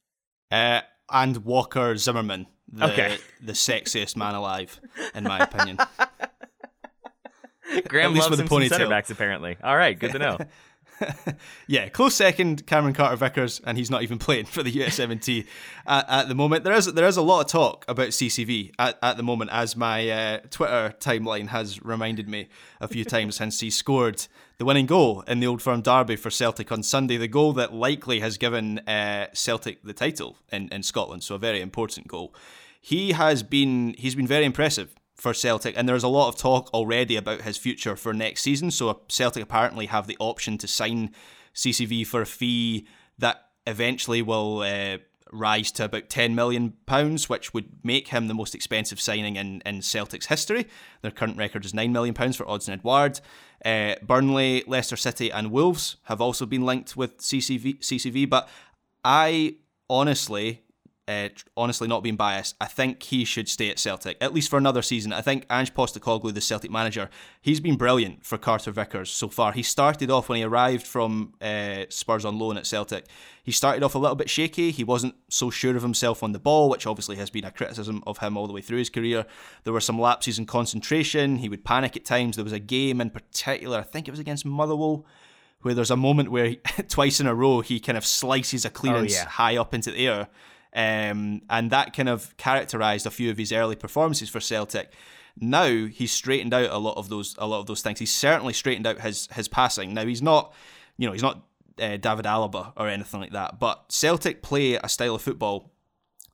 [0.49, 0.81] Uh,
[1.11, 3.17] and Walker Zimmerman, the, Okay.
[3.43, 4.79] the sexiest man alive,
[5.13, 5.77] in my opinion.
[7.87, 8.69] Graham least loves with him some ponytail.
[8.69, 9.55] center backs, apparently.
[9.63, 10.37] All right, good to know.
[11.67, 15.45] Yeah, close second, Cameron Carter Vickers, and he's not even playing for the US17
[15.87, 16.63] at, at the moment.
[16.63, 19.75] There is there is a lot of talk about CCV at, at the moment, as
[19.75, 22.49] my uh, Twitter timeline has reminded me
[22.79, 24.27] a few times since he scored
[24.57, 27.17] the winning goal in the Old Firm derby for Celtic on Sunday.
[27.17, 31.39] The goal that likely has given uh, Celtic the title in, in Scotland, so a
[31.39, 32.33] very important goal.
[32.81, 36.73] He has been he's been very impressive for Celtic, and there's a lot of talk
[36.73, 38.71] already about his future for next season.
[38.71, 41.11] So Celtic apparently have the option to sign
[41.53, 42.87] CCV for a fee
[43.19, 44.97] that eventually will uh,
[45.31, 49.61] rise to about 10 million pounds, which would make him the most expensive signing in,
[49.63, 50.65] in Celtic's history.
[51.03, 53.19] Their current record is 9 million pounds for Odsonne Edouard.
[53.63, 58.49] Uh, Burnley, Leicester City, and Wolves have also been linked with CCV, CCV but
[59.05, 59.57] I
[59.87, 60.63] honestly
[61.11, 64.57] uh, honestly not being biased, I think he should stay at Celtic, at least for
[64.57, 65.11] another season.
[65.13, 67.09] I think Ange Postecoglou, the Celtic manager,
[67.41, 69.51] he's been brilliant for Carter Vickers so far.
[69.51, 73.05] He started off when he arrived from uh, Spurs on loan at Celtic.
[73.43, 74.71] He started off a little bit shaky.
[74.71, 78.03] He wasn't so sure of himself on the ball, which obviously has been a criticism
[78.05, 79.25] of him all the way through his career.
[79.63, 81.37] There were some lapses in concentration.
[81.37, 82.35] He would panic at times.
[82.35, 85.05] There was a game in particular, I think it was against Motherwell,
[85.61, 86.55] where there's a moment where he,
[86.87, 89.25] twice in a row he kind of slices a clearance yeah.
[89.25, 90.27] high up into the air
[90.73, 94.93] Um, and that kind of characterised a few of his early performances for Celtic.
[95.37, 97.99] Now he's straightened out a lot of those a lot of those things.
[97.99, 99.93] He's certainly straightened out his his passing.
[99.93, 100.53] Now he's not,
[100.97, 101.43] you know, he's not
[101.79, 103.59] uh, David Alaba or anything like that.
[103.59, 105.71] But Celtic play a style of football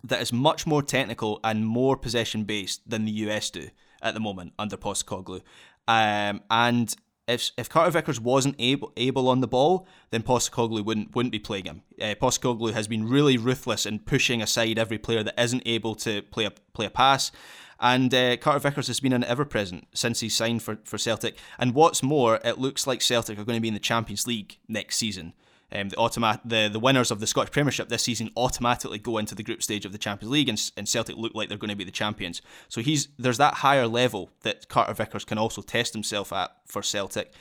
[0.03, 3.69] that is much more technical and more possession based than the US do
[4.01, 5.41] at the moment under Postecoglou.
[5.87, 6.95] Um, and
[7.27, 11.39] if if Carter Vickers wasn't able able on the ball, then Postecoglou wouldn't wouldn't be
[11.39, 11.81] playing him.
[12.01, 16.21] Uh, Postecoglou has been really ruthless in pushing aside every player that isn't able to
[16.23, 17.31] play a play a pass.
[17.79, 21.37] And uh, Carter Vickers has been an ever present since he signed for, for Celtic.
[21.59, 24.57] And what's more, it looks like Celtic are going to be in the Champions League
[24.67, 25.33] next season.
[25.69, 29.35] Um, the, automat- the the winners of the Scottish Premiership this season automatically go into
[29.35, 31.75] the group stage of the Champions League, and, and Celtic look like they're going to
[31.75, 32.41] be the champions.
[32.69, 36.81] So he's there's that higher level that Carter Vickers can also test himself at for
[36.81, 37.33] Celtic.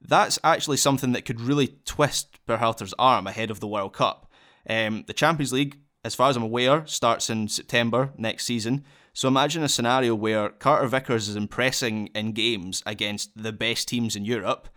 [0.00, 4.30] That's actually something that could really twist Berhalter's arm ahead of the World Cup.
[4.68, 8.84] Um, the Champions League, as far as I'm aware, starts in September next season.
[9.12, 14.16] So imagine a scenario where Carter Vickers is impressing in games against the best teams
[14.16, 14.68] in Europe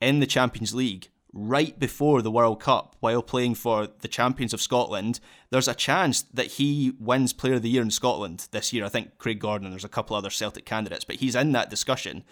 [0.00, 4.60] in the Champions League right before the World Cup while playing for the champions of
[4.60, 5.20] Scotland.
[5.50, 8.84] There's a chance that he wins Player of the Year in Scotland this year.
[8.84, 12.24] I think Craig Gordon, there's a couple other Celtic candidates, but he's in that discussion.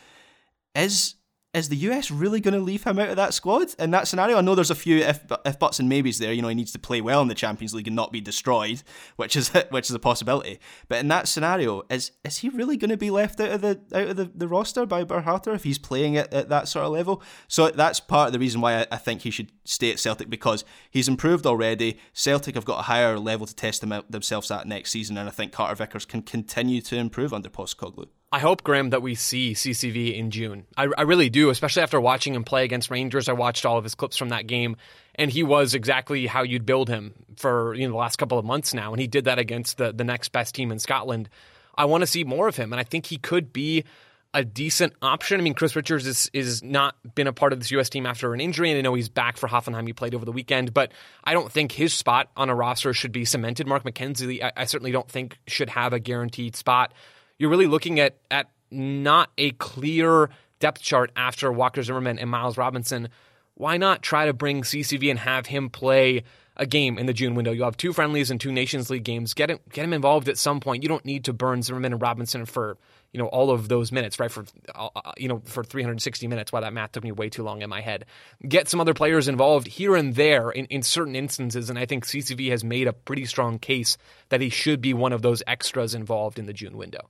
[0.74, 1.14] Is
[1.52, 4.38] is the US really going to leave him out of that squad in that scenario?
[4.38, 6.32] I know there's a few if if buts and maybes there.
[6.32, 8.82] You know, he needs to play well in the Champions League and not be destroyed,
[9.16, 10.60] which is which is a possibility.
[10.88, 13.80] But in that scenario, is is he really going to be left out of the
[13.92, 16.92] out of the, the roster by Berhalter if he's playing at, at that sort of
[16.92, 17.22] level?
[17.48, 20.30] So that's part of the reason why I, I think he should stay at Celtic
[20.30, 21.98] because he's improved already.
[22.12, 25.32] Celtic have got a higher level to test them themselves at next season, and I
[25.32, 28.06] think Carter Vickers can continue to improve under Postecoglou.
[28.32, 30.64] I hope, Graham, that we see CCV in June.
[30.76, 33.28] I, I, really do, especially after watching him play against Rangers.
[33.28, 34.76] I watched all of his clips from that game,
[35.16, 38.44] and he was exactly how you'd build him for you know the last couple of
[38.44, 41.28] months now, and he did that against the the next best team in Scotland.
[41.74, 43.84] I want to see more of him, and I think he could be
[44.32, 45.40] a decent option.
[45.40, 47.88] I mean, Chris Richards is is not been a part of this U.S.
[47.88, 49.88] team after an injury, and I know he's back for Hoffenheim.
[49.88, 50.92] He played over the weekend, but
[51.24, 53.66] I don't think his spot on a roster should be cemented.
[53.66, 56.92] Mark McKenzie, I, I certainly don't think should have a guaranteed spot
[57.40, 60.28] you're really looking at at not a clear
[60.60, 63.08] depth chart after Walker Zimmerman and Miles Robinson.
[63.54, 66.22] Why not try to bring CCV and have him play
[66.56, 67.50] a game in the June window?
[67.50, 69.32] You have two friendlies and two Nations League games.
[69.32, 70.82] Get him get him involved at some point.
[70.82, 72.76] You don't need to burn Zimmerman and Robinson for
[73.10, 74.30] you know all of those minutes, right?
[74.30, 76.52] For uh, you know for 360 minutes.
[76.52, 78.04] Why that math took me way too long in my head.
[78.46, 82.04] Get some other players involved here and there in, in certain instances, and I think
[82.04, 83.96] CCV has made a pretty strong case
[84.28, 87.08] that he should be one of those extras involved in the June window.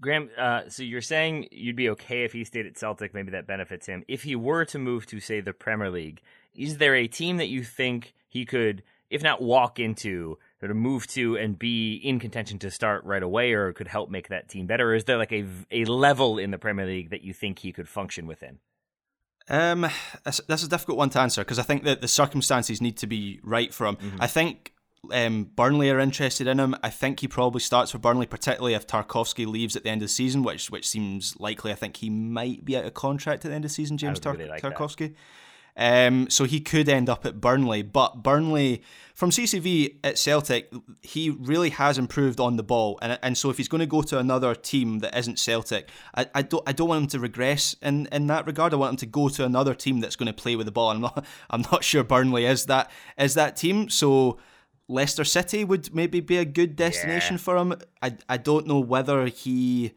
[0.00, 3.46] Graham, uh, so you're saying you'd be okay if he stayed at Celtic, maybe that
[3.46, 4.04] benefits him.
[4.08, 6.20] If he were to move to, say, the Premier League,
[6.54, 10.76] is there a team that you think he could, if not walk into, sort of
[10.76, 14.48] move to and be in contention to start right away, or could help make that
[14.48, 14.90] team better?
[14.90, 17.72] Or is there like a, a level in the Premier League that you think he
[17.72, 18.58] could function within?
[19.48, 19.86] Um,
[20.24, 23.06] that's, that's a difficult one to answer because I think that the circumstances need to
[23.06, 23.96] be right for him.
[23.96, 24.22] Mm-hmm.
[24.22, 24.73] I think
[25.12, 26.74] um, Burnley are interested in him.
[26.82, 30.08] I think he probably starts for Burnley, particularly if Tarkowski leaves at the end of
[30.08, 31.72] the season, which which seems likely.
[31.72, 34.20] I think he might be out of contract at the end of the season, James
[34.20, 35.14] Tar- really like Tarkowski.
[35.76, 38.82] Um, so he could end up at Burnley, but Burnley
[39.12, 43.56] from CCV at Celtic, he really has improved on the ball, and and so if
[43.56, 46.88] he's going to go to another team that isn't Celtic, I, I don't I don't
[46.88, 48.72] want him to regress in, in that regard.
[48.72, 50.90] I want him to go to another team that's going to play with the ball.
[50.90, 52.88] I'm not I'm not sure Burnley is that
[53.18, 53.88] is that team.
[53.88, 54.38] So
[54.88, 57.42] Leicester City would maybe be a good destination yeah.
[57.42, 57.74] for him.
[58.02, 59.92] I I don't know whether he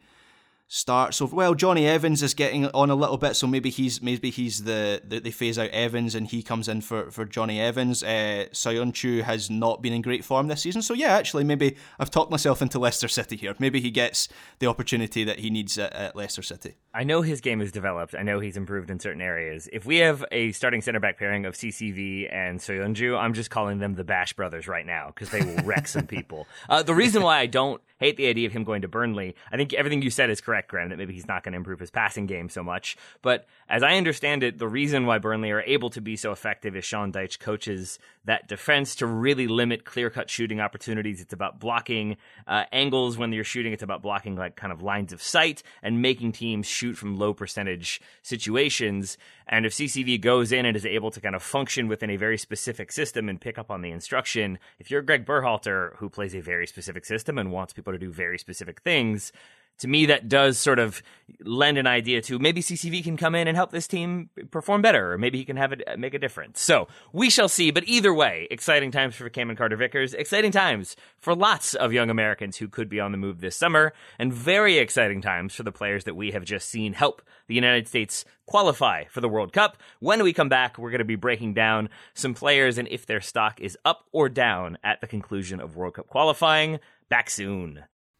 [0.68, 1.34] starts over.
[1.34, 5.02] Well, Jonny Evans is getting on a little bit, so maybe he's maybe he's the,
[5.04, 8.02] the they phase out Evans and he comes in for for Jonny Evans.
[8.02, 12.10] Uh, Söyüncü has not been in great form this season, so yeah, actually maybe I've
[12.10, 13.54] talked myself into Leicester City here.
[13.58, 16.76] Maybe he gets the opportunity that he needs at, at Leicester City.
[16.94, 18.14] I know his game has developed.
[18.14, 19.68] I know he's improved in certain areas.
[19.72, 23.78] If we have a starting center back pairing of CCV and Söyüncü, I'm just calling
[23.78, 26.46] them the Bash Brothers right now because they will wreck some people.
[26.68, 29.34] Uh, the reason why I don't hate the idea of him going to Burnley.
[29.50, 31.78] I think everything you said is correct, Graham, that maybe he's not going to improve
[31.78, 32.96] his passing game so much.
[33.22, 36.74] But as I understand it, the reason why Burnley are able to be so effective
[36.74, 41.20] is Sean Dyche coaches that defense to really limit clear cut shooting opportunities.
[41.20, 43.72] It's about blocking uh, angles when you're shooting.
[43.72, 47.32] It's about blocking like kind of lines of sight and making teams shoot from low
[47.32, 49.16] percentage situations.
[49.46, 52.36] And if CCV goes in and is able to kind of function within a very
[52.36, 56.40] specific system and pick up on the instruction, if you're Greg Berhalter, who plays a
[56.40, 59.32] very specific system and wants people to do very specific things,
[59.78, 61.02] to me, that does sort of
[61.40, 65.12] lend an idea to maybe CCV can come in and help this team perform better,
[65.12, 66.60] or maybe he can have it uh, make a difference.
[66.60, 67.70] So we shall see.
[67.70, 72.10] But either way, exciting times for Cameron Carter Vickers, exciting times for lots of young
[72.10, 75.72] Americans who could be on the move this summer, and very exciting times for the
[75.72, 79.76] players that we have just seen help the United States qualify for the World Cup.
[80.00, 83.20] When we come back, we're going to be breaking down some players and if their
[83.20, 86.80] stock is up or down at the conclusion of World Cup qualifying.
[87.08, 87.84] Back soon.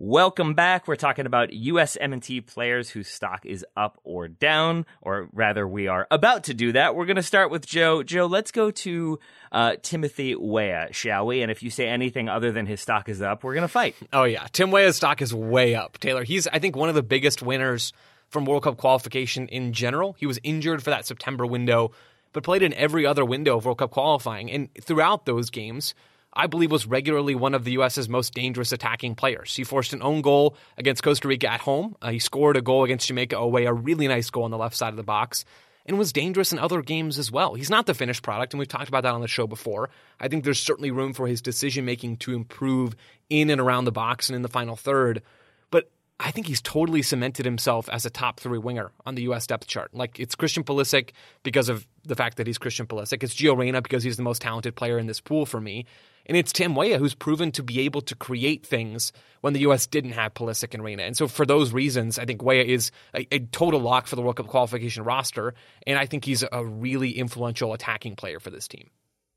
[0.00, 0.86] Welcome back.
[0.86, 6.06] We're talking about USMNT players whose stock is up or down, or rather, we are
[6.12, 6.94] about to do that.
[6.94, 8.04] We're going to start with Joe.
[8.04, 9.18] Joe, let's go to
[9.50, 11.42] uh, Timothy Weah, shall we?
[11.42, 13.96] And if you say anything other than his stock is up, we're going to fight.
[14.12, 14.46] Oh, yeah.
[14.52, 15.98] Tim Weah's stock is way up.
[15.98, 17.92] Taylor, he's, I think, one of the biggest winners
[18.28, 20.14] from World Cup qualification in general.
[20.16, 21.90] He was injured for that September window,
[22.32, 24.48] but played in every other window of World Cup qualifying.
[24.48, 25.92] And throughout those games,
[26.32, 29.54] I believe was regularly one of the U.S.'s most dangerous attacking players.
[29.56, 31.96] He forced an own goal against Costa Rica at home.
[32.00, 34.76] Uh, he scored a goal against Jamaica away, a really nice goal on the left
[34.76, 35.44] side of the box,
[35.86, 37.54] and was dangerous in other games as well.
[37.54, 39.88] He's not the finished product, and we've talked about that on the show before.
[40.20, 42.94] I think there's certainly room for his decision making to improve
[43.30, 45.22] in and around the box and in the final third.
[45.70, 49.46] But I think he's totally cemented himself as a top three winger on the U.S.
[49.46, 49.94] depth chart.
[49.94, 51.10] Like it's Christian Pulisic
[51.42, 53.22] because of the fact that he's Christian Pulisic.
[53.22, 55.86] It's Gio Reyna because he's the most talented player in this pool for me.
[56.26, 59.86] And it's Tim Weah who's proven to be able to create things when the U.S.
[59.86, 61.04] didn't have Pulisic and Reyna.
[61.04, 64.22] And so for those reasons, I think Weah is a, a, total lock for the
[64.22, 65.54] World Cup qualification roster.
[65.86, 68.90] And I think he's a really influential attacking player for this team.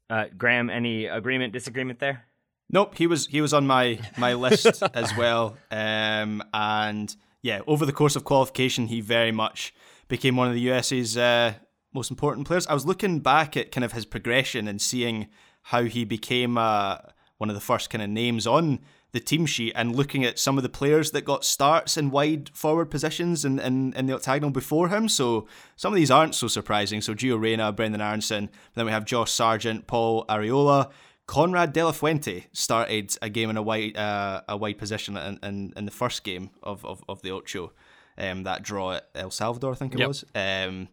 [0.10, 2.26] Uh, Graham, any agreement, disagreement there?
[2.70, 5.58] Nope, he was he was on my my list as well.
[5.70, 9.74] Um, and yeah, over the course of qualification, he very much
[10.08, 11.54] became one of the US's uh,
[11.94, 12.68] most important players.
[12.68, 15.28] I was looking back at kind of his progression and seeing
[15.64, 16.98] how he became uh,
[17.38, 18.80] one of the first kind of names on
[19.12, 22.50] the team sheet and looking at some of the players that got starts in wide
[22.54, 25.10] forward positions in, in, in the octagonal before him.
[25.10, 27.02] So some of these aren't so surprising.
[27.02, 30.92] So Gio Reyna, Brenden Aaronson, then we have Josh Sargent, Paul Arriola.
[31.28, 35.40] Konrad De La Fuente started a game in a wide uh, a wide position in,
[35.44, 37.72] in, in, the first game of, of, of the Ocho,
[38.18, 40.10] um, that draw at El Salvador, I think it yep.
[40.10, 40.26] was.
[40.36, 40.90] Um,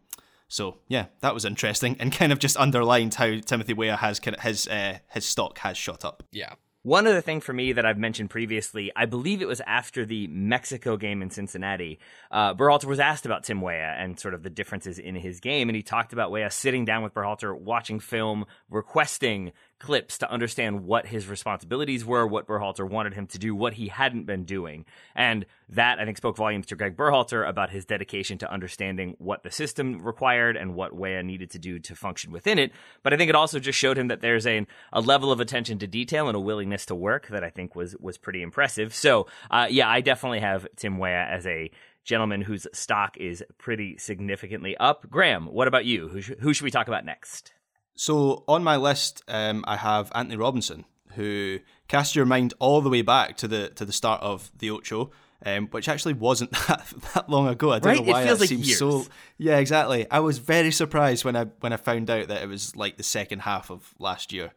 [0.49, 4.67] so yeah, that was interesting and kind of just underlined how Timothy Weah has his
[4.67, 6.23] uh, his stock has shot up.
[6.31, 6.55] Yeah.
[6.81, 10.27] One other thing for me that I've mentioned previously, I believe it was after the
[10.27, 11.99] Mexico game in Cincinnati.
[12.31, 15.67] Uh, Berhalter was asked about Tim Weah and sort of the differences in his game,
[15.67, 20.83] and he talked about Weah sitting down with Berhalter, watching film, requesting clips to understand
[20.83, 24.85] what his responsibilities were, what Berhalter wanted him to do, what he hadn't been doing.
[25.15, 29.43] And that, I think, spoke volumes to Greg Berhalter about his dedication to understanding what
[29.43, 32.71] the system required and what Weah needed to do to function within it.
[33.03, 35.79] But I think it also just showed him that there's a, a level of attention
[35.79, 38.93] to detail and a willingness to work that I think was, was pretty impressive.
[38.93, 41.71] So, uh, yeah, I definitely have Tim Weah as a
[42.03, 45.09] gentleman whose stock is pretty significantly up.
[45.09, 46.07] Graham, what about you?
[46.09, 47.53] Who, sh- who should we talk about next?
[47.99, 50.85] So on my list, um, I have Antonee Robinson,
[51.15, 54.71] who cast your mind all the way back to the to the start of the
[54.71, 55.11] Ocho,
[55.45, 57.73] um, which actually wasn't that, that long ago.
[57.73, 58.05] I don't right?
[58.05, 58.79] know why it feels that like seems years.
[58.79, 59.05] so.
[59.37, 60.09] Yeah, exactly.
[60.09, 63.03] I was very surprised when I when I found out that it was like the
[63.03, 64.53] second half of last year.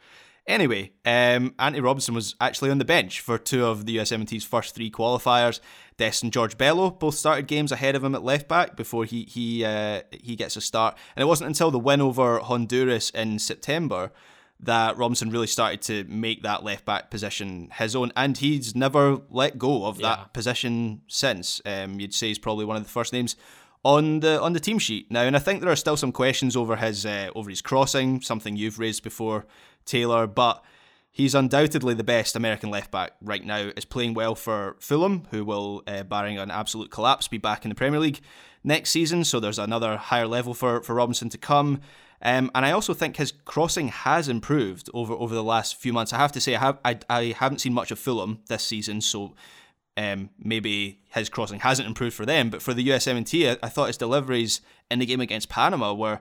[0.47, 4.75] Anyway, um, Antonee Robinson was actually on the bench for two of the USMNT's first
[4.75, 5.61] three qualifiers.
[5.97, 9.25] Dest and George Bello both started games ahead of him at left back before he
[9.25, 10.97] he uh, he gets a start.
[11.15, 14.11] And it wasn't until the win over Honduras in September
[14.59, 19.19] that Robinson really started to make that left back position his own, and he's never
[19.29, 20.09] let go of yeah.
[20.09, 21.61] that position since.
[21.67, 23.37] Um, you'd say he's probably one of the first names
[23.85, 26.57] on the on the team sheet now, and I think there are still some questions
[26.57, 29.47] over his uh, over his crossing, something you've raised before.
[29.85, 30.63] Taylor, but
[31.11, 33.71] he's undoubtedly the best American left back right now.
[33.77, 37.69] Is playing well for Fulham, who will, uh, barring an absolute collapse, be back in
[37.69, 38.21] the Premier League
[38.65, 39.25] next season.
[39.25, 41.81] So there's another higher level for, for Robinson to come.
[42.23, 46.13] Um, and I also think his crossing has improved over, over the last few months.
[46.13, 49.01] I have to say, I, have, I, I haven't seen much of Fulham this season,
[49.01, 49.35] so
[49.97, 52.49] um, maybe his crossing hasn't improved for them.
[52.49, 56.21] But for the USMNT, I, I thought his deliveries in the game against Panama were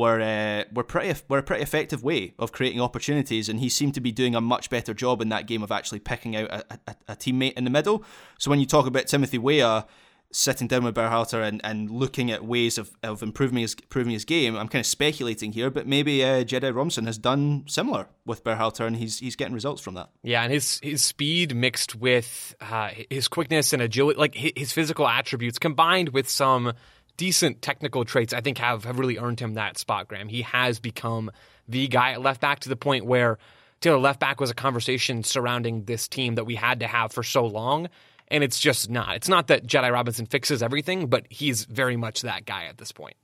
[0.00, 3.94] were uh, were pretty were a pretty effective way of creating opportunities, and he seemed
[3.94, 6.64] to be doing a much better job in that game of actually picking out a,
[6.88, 8.02] a, a teammate in the middle.
[8.38, 9.86] So when you talk about Timothy Weah
[10.32, 14.24] sitting down with Berhalter and, and looking at ways of, of improving his improving his
[14.24, 14.56] game.
[14.56, 18.86] I'm kind of speculating here, but maybe uh, Jedi Robinson has done similar with Berhalter,
[18.86, 20.10] and he's he's getting results from that.
[20.22, 25.06] Yeah, and his his speed mixed with uh, his quickness and agility, like his physical
[25.08, 26.74] attributes, combined with some
[27.16, 30.08] decent technical traits, I think have have really earned him that spot.
[30.08, 31.30] Graham, he has become
[31.68, 33.38] the guy at left back to the point where.
[33.80, 37.22] Taylor left back was a conversation surrounding this team that we had to have for
[37.22, 37.88] so long
[38.30, 39.16] and it's just not.
[39.16, 42.92] It's not that Jedi Robinson fixes everything, but he's very much that guy at this
[42.92, 43.16] point.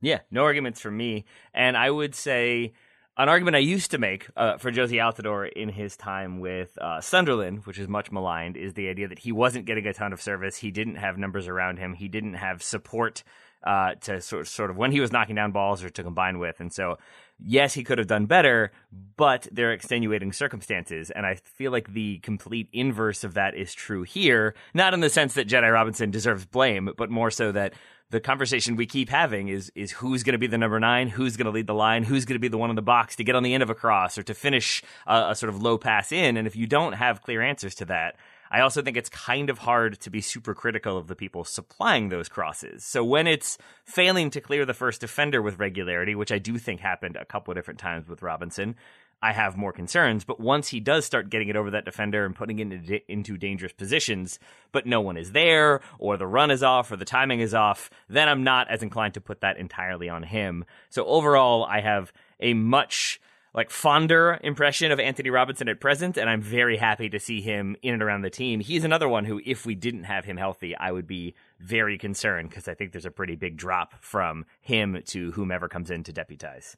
[0.00, 1.24] Yeah, no arguments for me.
[1.54, 2.72] And I would say
[3.16, 7.00] an argument I used to make uh, for Jozy Altidore in his time with uh,
[7.00, 10.20] Sunderland, which is much maligned, is the idea that he wasn't getting a ton of
[10.20, 10.56] service.
[10.56, 11.94] He didn't have numbers around him.
[11.94, 13.22] He didn't have support
[13.62, 16.60] uh, to sort sort of when he was knocking down balls or to combine with.
[16.60, 16.98] And so
[17.38, 18.72] yes, he could have done better,
[19.16, 21.10] but there are extenuating circumstances.
[21.10, 24.54] And I feel like the complete inverse of that is true here.
[24.72, 27.74] Not in the sense that Jedi Robinson deserves blame, but more so that
[28.10, 31.36] the conversation we keep having is is who's going to be the number nine, who's
[31.36, 33.24] going to lead the line, who's going to be the one in the box to
[33.24, 35.78] get on the end of a cross or to finish a, a sort of low
[35.78, 36.36] pass in.
[36.36, 38.16] And if you don't have clear answers to that,
[38.54, 42.08] I also think it's kind of hard to be super critical of the people supplying
[42.08, 42.84] those crosses.
[42.84, 46.78] So when it's failing to clear the first defender with regularity, which I do think
[46.78, 48.76] happened a couple of different times with Robinson,
[49.20, 50.22] I have more concerns.
[50.22, 53.72] But once he does start getting it over that defender and putting it into, dangerous
[53.72, 54.38] positions,
[54.70, 57.90] but no one is there, or the run is off, or the timing is off,
[58.08, 60.64] then I'm not as inclined to put that entirely on him.
[60.90, 63.20] So overall, I have a much
[63.54, 67.76] like fonder impression of Antonee Robinson at present, and I'm very happy to see him
[67.82, 68.60] in and around the team.
[68.60, 72.50] He's another one who, if we didn't have him healthy, I would be very concerned
[72.50, 76.12] because I think there's a pretty big drop from him to whomever comes in to
[76.12, 76.76] deputize.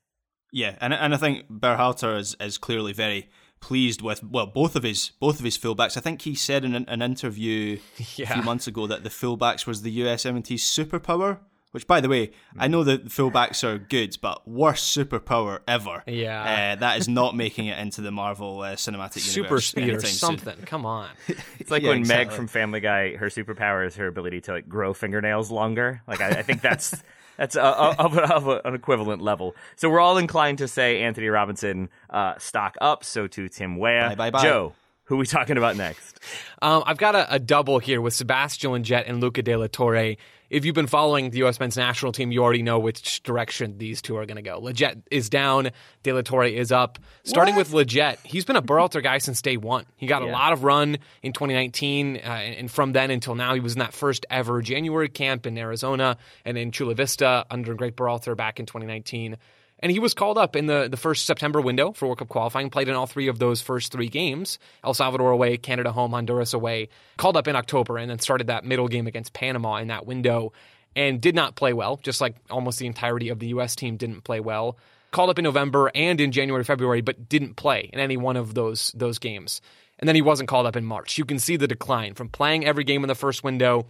[0.52, 4.82] Yeah, and and I think Berhalter is is clearly very pleased with well both of
[4.82, 5.96] his both of his fullbacks.
[5.96, 7.78] I think he said in an, an interview
[8.16, 8.30] yeah.
[8.30, 11.40] a few months ago that the fullbacks was the USMNT's superpower.
[11.76, 16.02] Which, by the way, I know that fullbacks are good, but worst superpower ever.
[16.06, 19.66] Yeah, uh, that is not making it into the Marvel uh, cinematic Super universe.
[19.66, 20.56] speed or something.
[20.56, 20.64] Soon.
[20.64, 21.10] Come on.
[21.58, 22.28] It's like yeah, when exactly.
[22.28, 26.00] Meg from Family Guy, her superpower is her ability to like grow fingernails longer.
[26.08, 26.94] Like I, I think that's
[27.36, 29.54] that's a, a, of, of a, an equivalent level.
[29.76, 33.04] So we're all inclined to say Antonee Robinson uh, stock up.
[33.04, 34.42] So to Tim Weah, bye, bye, bye.
[34.42, 34.72] Joe.
[35.04, 36.18] Who are we talking about next?
[36.60, 40.16] Um, I've got a, a, double here with Sebastian Lletget and Luca De La Torre
[40.50, 41.58] if you've been following the U.S.
[41.60, 44.60] men's national team, you already know which direction these two are going to go.
[44.60, 45.70] Lletget is down,
[46.02, 46.98] De La Torre is up.
[47.24, 47.70] Starting what?
[47.70, 49.86] with Lletget, he's been a Berhalter guy since day one.
[49.96, 50.30] He got yeah.
[50.30, 53.80] a lot of run in 2019, uh, and from then until now, he was in
[53.80, 58.60] that first ever January camp in Arizona and in Chula Vista under Greg Berhalter back
[58.60, 59.36] in 2019.
[59.80, 62.70] And he was called up in the, the first September window for World Cup qualifying,
[62.70, 66.54] played in all three of those first three games El Salvador away, Canada home, Honduras
[66.54, 66.88] away.
[67.18, 70.52] Called up in October and then started that middle game against Panama in that window
[70.94, 73.76] and did not play well, just like almost the entirety of the U.S.
[73.76, 74.78] team didn't play well.
[75.10, 78.54] Called up in November and in January, February, but didn't play in any one of
[78.54, 79.60] those, those games.
[79.98, 81.18] And then he wasn't called up in March.
[81.18, 83.86] You can see the decline from playing every game in the first window,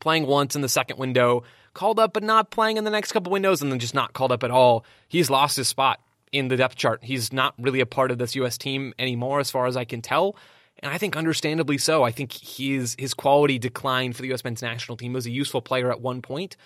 [0.00, 1.42] playing once in the second window,
[1.78, 4.32] called up but not playing in the next couple windows, and then just not called
[4.32, 4.84] up at all.
[5.06, 6.00] He's lost his spot
[6.32, 7.04] in the depth chart.
[7.04, 8.58] He's not really a part of this U.S.
[8.58, 10.36] team anymore, as far as I can tell.
[10.80, 12.02] And I think understandably so.
[12.02, 14.42] I think his his quality declined for the U.S.
[14.42, 15.12] men's national team.
[15.12, 16.56] He was a useful player at one point,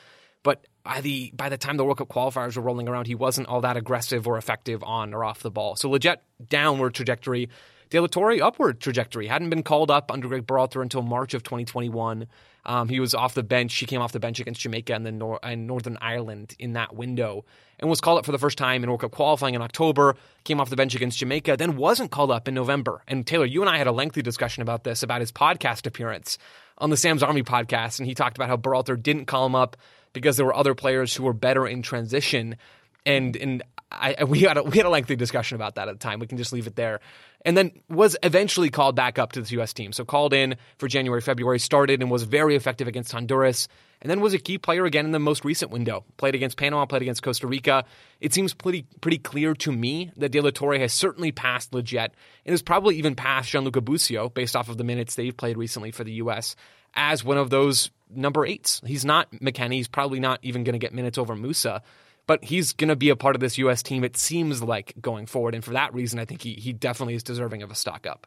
[0.43, 3.49] but by the by the time the World Cup qualifiers were rolling around, he wasn't
[3.49, 5.77] all that aggressive or effective on or off the ball.
[5.77, 7.51] So Lletget downward trajectory.
[7.91, 9.27] De La Torre upward trajectory.
[9.27, 12.27] Hadn't been called up under Greg Berhalter until March of 2021.
[12.65, 13.75] Um, he was off the bench.
[13.75, 16.95] He came off the bench against Jamaica and then Nor- and Northern Ireland in that
[16.95, 17.45] window
[17.79, 20.15] and was called up for the first time in World Cup qualifying in October.
[20.45, 23.03] Came off the bench against Jamaica, then wasn't called up in November.
[23.09, 26.39] And Taylor, you and I had a lengthy discussion about this, about his podcast appearance
[26.79, 27.99] on the Sam's Army podcast.
[27.99, 29.77] And he talked about how Berhalter didn't call him up
[30.13, 32.57] because there were other players who were better in transition.
[33.05, 35.99] And and I, we had a, we had a lengthy discussion about that at the
[35.99, 36.21] time.
[36.21, 37.01] We can just leave it there
[37.45, 39.73] and then was eventually called back up to the U.S.
[39.73, 39.93] team.
[39.93, 43.69] So called in for January, February, started and was very effective against Honduras,
[44.01, 46.05] and then was a key player again in the most recent window.
[46.17, 47.85] Played against Panama, played against Costa Rica.
[48.21, 52.11] It seems pretty pretty clear to me that De La Torre has certainly passed Lletget
[52.45, 55.91] and has probably even passed Gianluca Busio based off of the minutes they've played recently
[55.91, 56.57] for the U.S.
[56.95, 58.81] as one of those number eights.
[58.85, 59.75] He's not McKennie.
[59.75, 61.81] He's probably not even going to get minutes over Musah,
[62.27, 63.83] but he's going to be a part of this U.S.
[63.83, 65.55] team, it seems like, going forward.
[65.55, 68.27] And for that reason, I think he, he definitely is deserving of a stock up.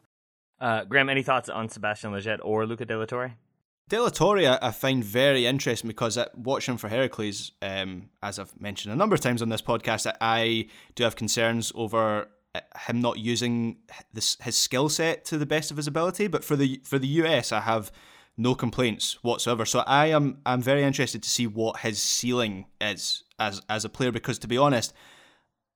[0.60, 3.34] Uh, Graham, any thoughts on Sebastian Lletget or Luca De La Torre?
[3.88, 8.38] De La Torre, I, I find very interesting because I, watching for Heracles, um, as
[8.38, 12.28] I've mentioned a number of times on this podcast, I, I do have concerns over
[12.54, 13.76] uh, him not using
[14.12, 16.26] this, his skill set to the best of his ability.
[16.26, 17.92] But for the for the US, I have
[18.36, 19.64] no complaints whatsoever.
[19.64, 23.88] So I am I'm very interested to see what his ceiling is as as a
[23.88, 24.92] player because to be honest,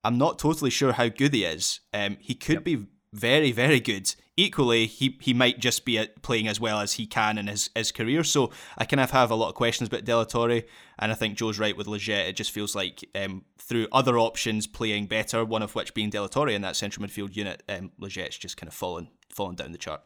[0.04, 1.80] I'm not totally sure how good he is.
[1.92, 2.64] Um, he could yep.
[2.64, 4.14] be very very good.
[4.36, 7.68] Equally, he he might just be uh, playing as well as he can in his,
[7.74, 8.24] his career.
[8.24, 10.62] So I kind of have a lot of questions about De La Torre,
[10.98, 12.28] and I think Joe's right with Lletget.
[12.28, 16.20] It just feels like um, through other options playing better, one of which being De
[16.20, 19.72] La Torre in that central midfield unit, um, Lletget's just kind of fallen fallen down
[19.72, 20.02] the chart.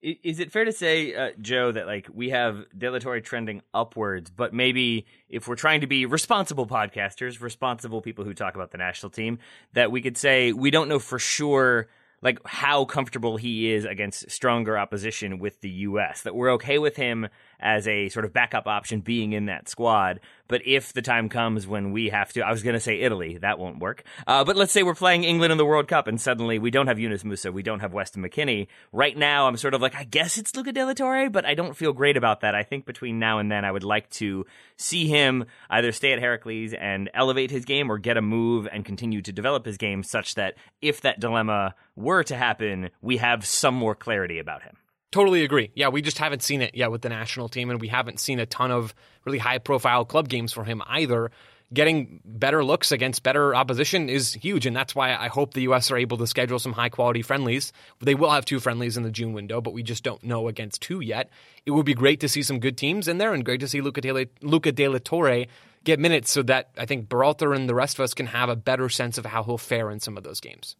[0.00, 3.62] Is it fair to say, uh, Joe, that like we have De La Torre trending
[3.74, 8.70] upwards, but maybe if we're trying to be responsible podcasters, responsible people who talk about
[8.70, 9.40] the national team,
[9.72, 11.88] that we could say we don't know for sure
[12.22, 16.22] like how comfortable he is against stronger opposition with the U.S.
[16.22, 17.28] That we're okay with him
[17.60, 20.20] as a sort of backup option being in that squad.
[20.48, 23.38] But if the time comes when we have to, I was going to say Italy,
[23.38, 24.02] that won't work.
[24.26, 26.86] Uh, but let's say we're playing England in the World Cup and suddenly we don't
[26.86, 28.68] have Yunus Musah, we don't have Weston McKennie.
[28.92, 31.54] Right now, I'm sort of like, I guess it's Luca De La Torre, but I
[31.54, 32.54] don't feel great about that.
[32.54, 34.46] I think between now and then, I would like to
[34.76, 38.84] see him either stay at Heracles and elevate his game or get a move and
[38.84, 43.44] continue to develop his game such that if that dilemma were to happen, we have
[43.44, 44.76] some more clarity about him.
[45.10, 45.70] Totally agree.
[45.74, 48.40] Yeah, we just haven't seen it yet with the national team, and we haven't seen
[48.40, 48.94] a ton of
[49.24, 51.30] really high profile club games for him either.
[51.72, 55.90] Getting better looks against better opposition is huge, and that's why I hope the U.S.
[55.90, 57.72] are able to schedule some high quality friendlies.
[58.00, 60.82] They will have two friendlies in the June window, but we just don't know against
[60.82, 61.30] two yet.
[61.66, 63.80] It would be great to see some good teams in there, and great to see
[63.80, 65.46] Luca De, Luca De La Torre
[65.84, 68.56] get minutes so that I think Berhalter and the rest of us can have a
[68.56, 70.76] better sense of how he'll fare in some of those games.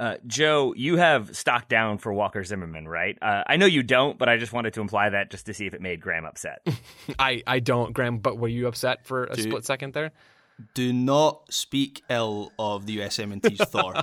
[0.00, 3.18] Uh, Joe, you have stock down for Walker Zimmerman, right?
[3.20, 5.66] Uh, I know you don't, but I just wanted to imply that just to see
[5.66, 6.66] if it made Graham upset.
[7.18, 10.12] I, I don't, Graham, but were you upset for a do, split second there?
[10.72, 13.94] Do not speak ill of the USMNT's Thor.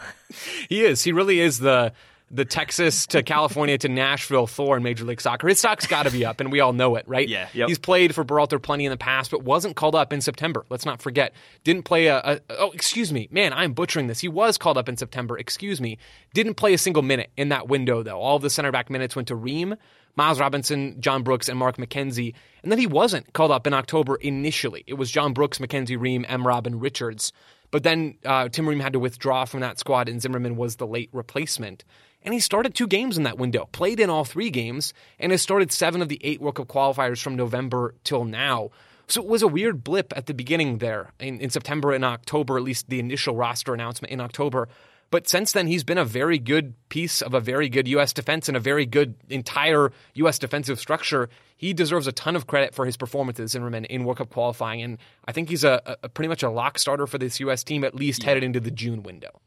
[0.68, 1.04] he is.
[1.04, 1.92] He really is the
[2.30, 5.48] the Texas to California to Nashville Thor in Major League Soccer.
[5.48, 7.28] His stock's got to be up, and we all know it, right?
[7.28, 7.48] Yeah.
[7.52, 7.68] Yep.
[7.68, 10.64] He's played for Berhalter plenty in the past, but wasn't called up in September.
[10.68, 11.32] Let's not forget.
[11.64, 14.20] Didn't play a, a oh, excuse me, man, I'm butchering this.
[14.20, 15.38] He was called up in September.
[15.38, 15.98] Excuse me.
[16.34, 18.18] Didn't play a single minute in that window though.
[18.20, 19.76] All of the center back minutes went to Ream,
[20.16, 22.34] Miles Robinson, John Brooks, and Mark McKenzie.
[22.62, 24.84] And then he wasn't called up in October initially.
[24.86, 26.46] It was John Brooks, McKenzie, Ream, M.
[26.46, 27.32] Robin Richards.
[27.70, 30.86] But then uh, Tim Ream had to withdraw from that squad, and Zimmerman was the
[30.86, 31.84] late replacement.
[32.22, 35.42] And he started two games in that window, played in all three games, and has
[35.42, 38.70] started seven of the eight World Cup qualifiers from November till now.
[39.06, 42.58] So it was a weird blip at the beginning there in, in September and October,
[42.58, 44.68] at least the initial roster announcement in October.
[45.10, 48.12] But since then, he's been a very good piece of a very good U.S.
[48.12, 50.38] defense and a very good entire U.S.
[50.38, 51.30] defensive structure.
[51.56, 54.98] He deserves a ton of credit for his performances Zimmerman in World Cup qualifying, and
[55.24, 57.64] I think he's a, a pretty much a lock starter for this U.S.
[57.64, 58.28] team, at least yeah.
[58.28, 59.40] headed into the June window.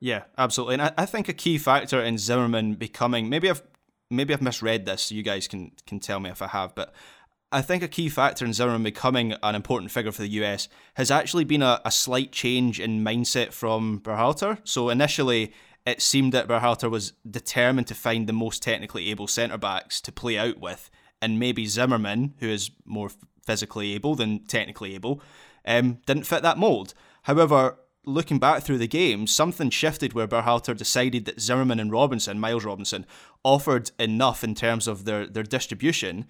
[0.00, 0.74] Yeah, absolutely.
[0.74, 3.62] And I, I think a key factor in Zimmerman becoming maybe I've
[4.10, 6.92] maybe I've misread this, so you guys can can tell me if I have, but
[7.52, 11.10] I think a key factor in Zimmerman becoming an important figure for the US has
[11.10, 14.58] actually been a, a slight change in mindset from Berhalter.
[14.64, 15.52] So initially,
[15.86, 20.12] it seemed that Berhalter was determined to find the most technically able centre backs to
[20.12, 20.90] play out with,
[21.22, 23.10] and maybe Zimmerman, who is more
[23.44, 25.22] physically able than technically able,
[25.64, 26.94] um, didn't fit that mould.
[27.22, 32.40] However, looking back through the game, something shifted where Berhalter decided that Zimmerman and Robinson,
[32.40, 33.06] Miles Robinson,
[33.44, 36.26] offered enough in terms of their, their distribution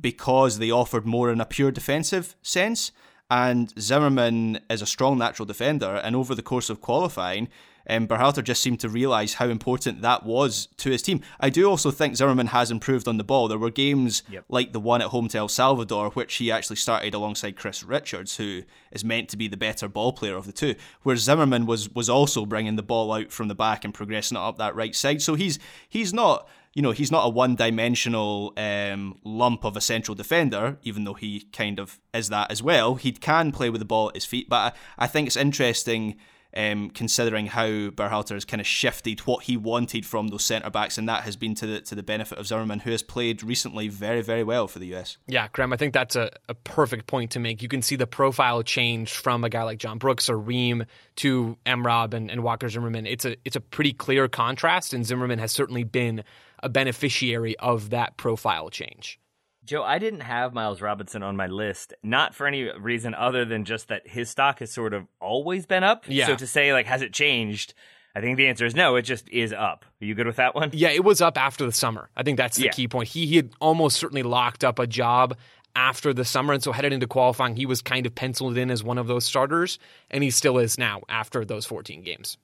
[0.00, 2.92] because they offered more in a pure defensive sense.
[3.28, 7.48] And Zimmerman is a strong natural defender, and over the course of qualifying,
[7.88, 11.20] um, Berhalter just seemed to realise how important that was to his team.
[11.38, 13.48] I do also think Zimmerman has improved on the ball.
[13.48, 14.44] There were games yep.
[14.48, 18.36] like the one at home to El Salvador, which he actually started alongside Chris Richards,
[18.36, 21.88] who is meant to be the better ball player of the two, where Zimmerman was
[21.90, 24.94] was also bringing the ball out from the back and progressing it up that right
[24.94, 25.22] side.
[25.22, 29.80] So he's he's not you know, he's not a one dimensional um, lump of a
[29.80, 32.96] central defender, even though he kind of is that as well.
[32.96, 36.16] He can play with the ball at his feet, but I, I think it's interesting
[36.54, 40.98] um, considering how Berhalter has kind of shifted what he wanted from those centre backs,
[40.98, 43.88] and that has been to the to the benefit of Zimmerman, who has played recently
[43.88, 45.16] very very well for the US.
[45.26, 47.62] Yeah, Graham, I think that's a, a perfect point to make.
[47.62, 50.84] You can see the profile change from a guy like John Brooks or Ream
[51.16, 53.06] to Emrab and, and Walker Zimmerman.
[53.06, 56.22] It's a it's a pretty clear contrast, and Zimmerman has certainly been
[56.62, 59.18] a beneficiary of that profile change.
[59.64, 63.64] Joe, I didn't have Miles Robinson on my list, not for any reason other than
[63.64, 66.04] just that his stock has sort of always been up.
[66.06, 66.26] Yeah.
[66.26, 67.74] So to say, like, has it changed?
[68.14, 69.84] I think the answer is no, it just is up.
[70.00, 70.70] Are you good with that one?
[70.72, 72.08] Yeah, it was up after the summer.
[72.16, 72.70] I think that's the Yeah.
[72.70, 73.08] key point.
[73.08, 75.36] He, he had almost certainly locked up a job
[75.74, 78.82] after the summer, and so headed into qualifying, he was kind of penciled in as
[78.82, 79.78] one of those starters,
[80.10, 82.38] and he still is now after those 14 games.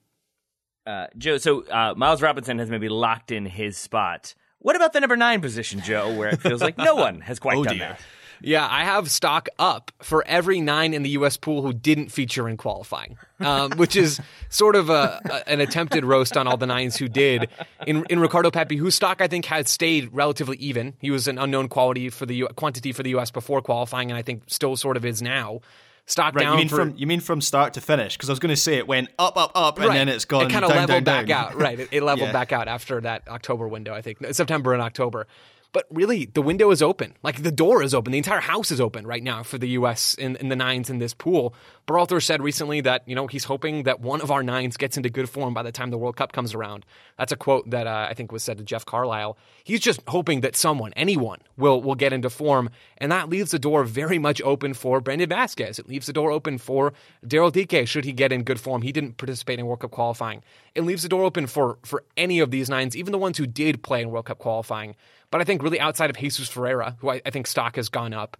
[0.85, 4.33] Uh, Joe, so uh, Miles Robinson has maybe locked in his spot.
[4.59, 7.57] What about the number nine position, Joe, where it feels like no one has quite
[7.57, 7.87] Oh, done dear.
[7.89, 8.01] that?
[8.45, 11.37] Yeah, I have stock up for every nine in the U.S.
[11.37, 14.19] pool who didn't feature in qualifying, um, which is
[14.49, 17.47] sort of a, a- an attempted roast on all the nines who did.
[17.87, 20.93] In, in Ricardo Pepi, whose stock I think has stayed relatively even.
[20.99, 23.31] He was an unknown quality for the U- quantity for the U.S.
[23.31, 25.61] before qualifying, and I think still sort of is now.
[26.05, 28.17] Stock Right, down you mean from you mean from start to finish?
[28.17, 29.93] Because I was going to say it went up, up, up, and Right.
[29.95, 31.45] then it's gone It kind of leveled down, back down.
[31.53, 31.55] out.
[31.55, 31.79] Right.
[31.79, 32.33] It, it leveled Yeah.
[32.33, 34.17] back out after that October window, I think.
[34.31, 35.27] September and October.
[35.73, 37.15] But really, the window is open.
[37.23, 38.11] Like the door is open.
[38.11, 40.13] The entire house is open right now for the U.S.
[40.13, 41.55] in, in the nines in this pool.
[41.87, 45.09] Berhalter said recently that you know he's hoping that one of our nines gets into
[45.09, 46.85] good form by the time the World Cup comes around.
[47.17, 49.35] That's a quote that uh, I think was said to Jeff Carlisle.
[49.63, 52.69] He's just hoping that someone, anyone, will will get into form,
[52.99, 55.79] and that leaves the door very much open for Brandon Vazquez.
[55.79, 56.93] It leaves the door open for
[57.25, 58.83] Daryl Dike should he get in good form.
[58.83, 60.43] He didn't participate in World Cup qualifying.
[60.75, 63.47] It leaves the door open for for any of these nines, even the ones who
[63.47, 64.95] did play in World Cup qualifying.
[65.33, 68.13] But I think really outside of Jesus Ferreira, who I, I think stock has gone
[68.13, 68.37] up,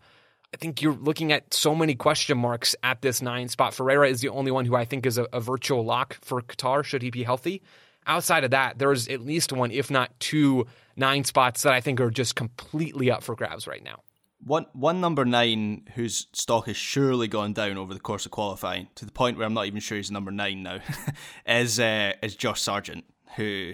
[0.54, 3.74] I think you're looking at so many question marks at this nine spot.
[3.74, 6.84] Ferreira is the only one who I think is a, a virtual lock for Qatar,
[6.84, 7.64] should he be healthy.
[8.06, 12.00] Outside of that, there's at least one, if not two, nine spots that I think
[12.00, 14.02] are just completely up for grabs right now.
[14.46, 18.90] One one number nine whose stock has surely gone down over the course of qualifying
[18.94, 20.78] to the point where I'm not even sure he's number nine now
[21.48, 23.74] is uh, is Josh Sargent, who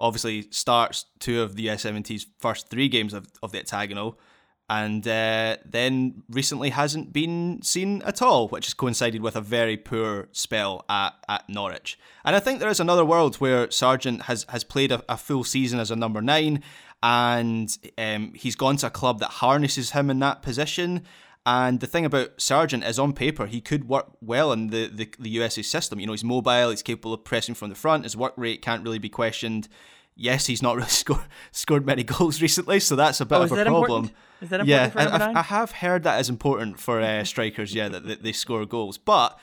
[0.00, 4.18] obviously starts two of the US17's first three games of, of the octagonal,
[4.68, 9.76] and uh, then recently hasn't been seen at all, which has coincided with a very
[9.76, 11.98] poor spell at, at Norwich.
[12.24, 15.42] And I think there is another world where Sargent has, has played a, a full
[15.42, 16.62] season as a number nine,
[17.02, 21.02] and um, he's gone to a club that harnesses him in that position.
[21.46, 25.08] And the thing about Sargent is, on paper, he could work well in the, the,
[25.18, 25.98] the USA system.
[25.98, 28.84] You know, he's mobile, he's capable of pressing from the front, his work rate can't
[28.84, 29.66] really be questioned.
[30.14, 33.52] Yes, he's not really scored scored many goals recently, so that's a bit Oh, of
[33.52, 33.72] a problem.
[34.04, 34.12] important?
[34.42, 35.32] Is that yeah, for I?
[35.34, 37.74] I have heard that is important for uh, strikers.
[37.74, 39.38] Yeah, that, that they score goals, but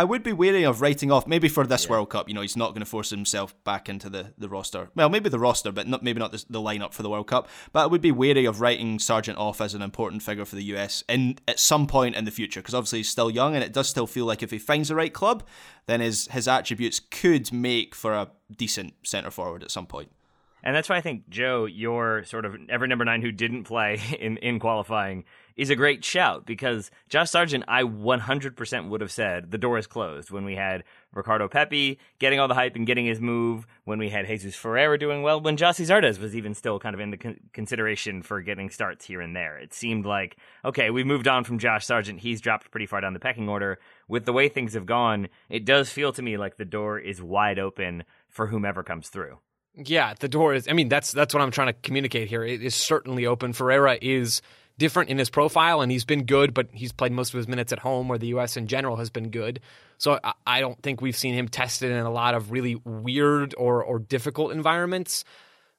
[0.00, 2.26] I would be wary of writing off maybe for this World Cup.
[2.26, 4.88] You know, he's not going to force himself back into the, the roster.
[4.94, 7.50] Well, maybe the roster, but not maybe not the, the lineup for the World Cup.
[7.70, 10.62] But I would be wary of writing Sargent off as an important figure for the
[10.74, 13.74] US in at some point in the future because obviously he's still young and it
[13.74, 15.46] does still feel like if he finds the right club,
[15.84, 20.10] then his his attributes could make for a decent centre forward at some point.
[20.62, 24.00] And that's why I think Joe, your sort of every number nine who didn't play
[24.20, 25.24] in, in qualifying
[25.56, 29.86] is a great shout because Josh Sargent, I 100% would have said the door is
[29.86, 33.98] closed when we had Ricardo Pepi getting all the hype and getting his move, when
[33.98, 37.10] we had Jesus Ferreira doing well, when Gyasi Zardes was even still kind of in
[37.10, 39.58] the con- consideration for getting starts here and there.
[39.58, 42.20] It seemed like, okay, we've moved on from Josh Sargent.
[42.20, 43.78] He's dropped pretty far down the pecking order.
[44.08, 47.20] With the way things have gone, it does feel to me like the door is
[47.20, 49.38] wide open for whomever comes through.
[49.74, 50.68] Yeah, the door is.
[50.68, 52.44] I mean, that's that's what I'm trying to communicate here.
[52.44, 53.52] It is certainly open.
[53.52, 54.42] Ferreira is
[54.78, 57.72] different in his profile, and he's been good, but he's played most of his minutes
[57.72, 58.56] at home, where the U.S.
[58.56, 59.60] in general has been good.
[59.98, 63.54] So I, I don't think we've seen him tested in a lot of really weird
[63.56, 65.24] or or difficult environments.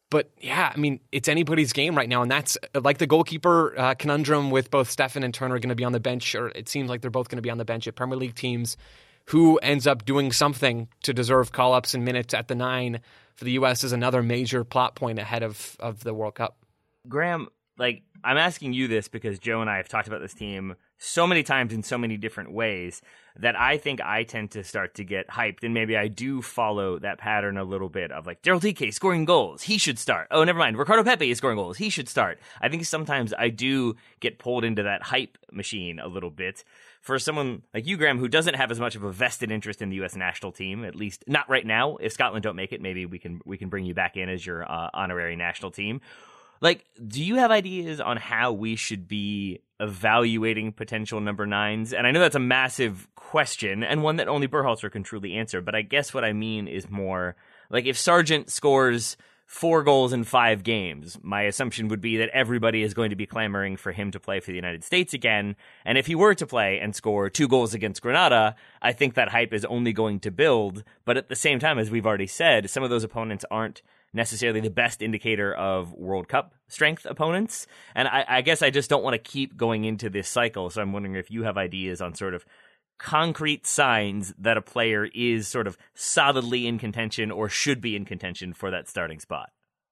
[0.09, 3.93] But yeah, I mean, it's anybody's game right now, and that's like the goalkeeper uh,
[3.95, 6.89] conundrum with both Steffen and Turner going to be on the bench, or it seems
[6.89, 8.77] like they're both going to be on the bench at Premier League teams.
[9.25, 12.99] Who ends up doing something to deserve call ups and minutes at the nine
[13.41, 13.83] for the U.S.
[13.83, 16.63] is another major plot point ahead of, of the World Cup.
[17.09, 20.75] Graham, like I'm asking you this because Joe and I have talked about this team
[20.99, 23.01] so many times in so many different ways
[23.39, 26.99] that I think I tend to start to get hyped, and maybe I do follow
[26.99, 30.27] that pattern a little bit of like Daryl Dike scoring goals, he should start.
[30.29, 32.39] Oh, never mind, Ricardo Pepi is scoring goals, he should start.
[32.61, 36.63] I think sometimes I do get pulled into that hype machine a little bit.
[37.01, 39.89] For someone like you, Graham, who doesn't have as much of a vested interest in
[39.89, 40.15] the U.S.
[40.15, 41.97] national team, at least not right now.
[41.97, 44.45] If Scotland don't make it, maybe we can we can bring you back in as
[44.45, 46.01] your uh, honorary national team.
[46.61, 51.91] Like, do you have ideas on how we should be evaluating potential number nines?
[51.91, 55.59] And I know that's a massive question and one that only Berhalter can truly answer,
[55.59, 57.35] but I guess what I mean is more
[57.71, 59.17] like if Sargent scores
[59.51, 63.25] four goals in five games, my assumption would be that everybody is going to be
[63.25, 65.57] clamoring for him to play for the United States again.
[65.83, 69.27] And if he were to play and score two goals against Grenada, I think that
[69.27, 70.85] hype is only going to build.
[71.03, 73.81] But at the same time, as we've already said, some of those opponents aren't
[74.13, 77.67] necessarily the best indicator of World Cup strength opponents.
[77.93, 80.69] And I, I guess I just don't want to keep going into this cycle.
[80.69, 82.45] So I'm wondering if you have ideas on sort of
[83.01, 88.05] concrete signs that a player is sort of solidly in contention or should be in
[88.05, 89.49] contention for that starting spot?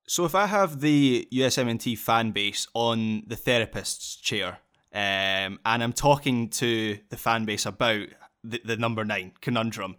[0.07, 4.59] So if I have the USMNT fan base on the therapist's chair,
[4.93, 8.07] um, and I'm talking to the fan base about
[8.43, 9.95] the, the number nine conundrum,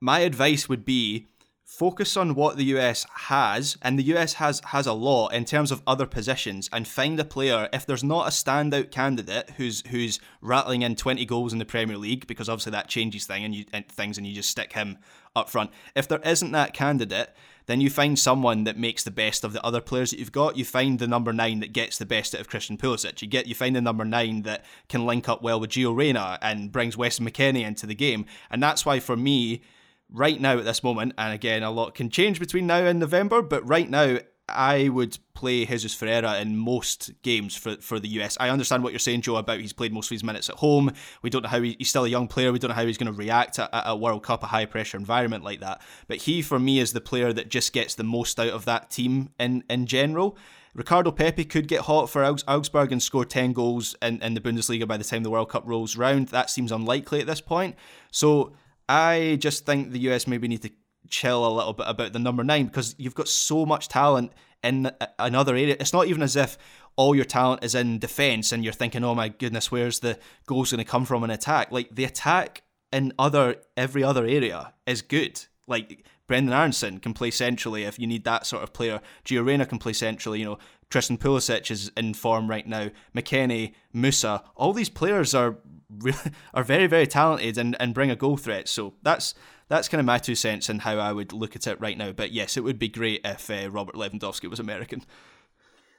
[0.00, 1.26] my advice would be
[1.64, 5.72] focus on what the US has, and the US has has a lot in terms
[5.72, 7.68] of other positions, and find a player.
[7.72, 11.96] If there's not a standout candidate who's who's rattling in 20 goals in the Premier
[11.96, 14.98] League, because obviously that changes thing and you and things, and you just stick him
[15.34, 15.70] up front.
[15.96, 17.30] If there isn't that candidate,
[17.66, 20.56] then you find someone that makes the best of the other players that you've got.
[20.56, 23.22] You find the number nine that gets the best out of Christian Pulisic.
[23.22, 26.38] You get you find the number nine that can link up well with Gio Reyna
[26.42, 28.26] and brings Weston McKennie into the game.
[28.50, 29.62] And that's why for me,
[30.10, 33.42] right now at this moment, and again, a lot can change between now and November,
[33.42, 38.36] but right now, I would play Jesus Ferreira in most games for, for the US.
[38.38, 40.92] I understand what you're saying, Joe, about he's played most of his minutes at home.
[41.22, 42.52] We don't know how he, he's still a young player.
[42.52, 44.66] We don't know how he's going to react at, at a World Cup, a high
[44.66, 45.80] pressure environment like that.
[46.08, 48.90] But he, for me, is the player that just gets the most out of that
[48.90, 50.36] team in, in general.
[50.74, 54.86] Ricardo Pepi could get hot for Augsburg and score 10 goals in, in the Bundesliga
[54.86, 56.28] by the time the World Cup rolls round.
[56.28, 57.76] That seems unlikely at this point.
[58.10, 58.52] So
[58.88, 60.70] I just think the US maybe need to
[61.08, 64.32] chill a little bit about the number nine because you've got so much talent
[64.62, 65.76] in uh, another area.
[65.78, 66.56] It's not even as if
[66.96, 70.70] all your talent is in defence and you're thinking, oh my goodness, where's the goals
[70.70, 71.70] going to come from in attack?
[71.70, 72.62] Like the attack
[72.92, 75.44] in other every other area is good.
[75.66, 79.00] Like Brendan Aaronson can play centrally if you need that sort of player.
[79.24, 80.38] Gio Reyna can play centrally.
[80.38, 80.58] You know,
[80.90, 82.90] Christian Pulisic is in form right now.
[83.14, 85.56] McKennie, Musah, all these players are
[86.54, 88.68] are very very talented and, and bring a goal threat.
[88.68, 89.34] So that's
[89.68, 92.12] that's kind of my two cents and how I would look at it right now.
[92.12, 95.02] But yes, it would be great if uh, Robert Lewandowski was American.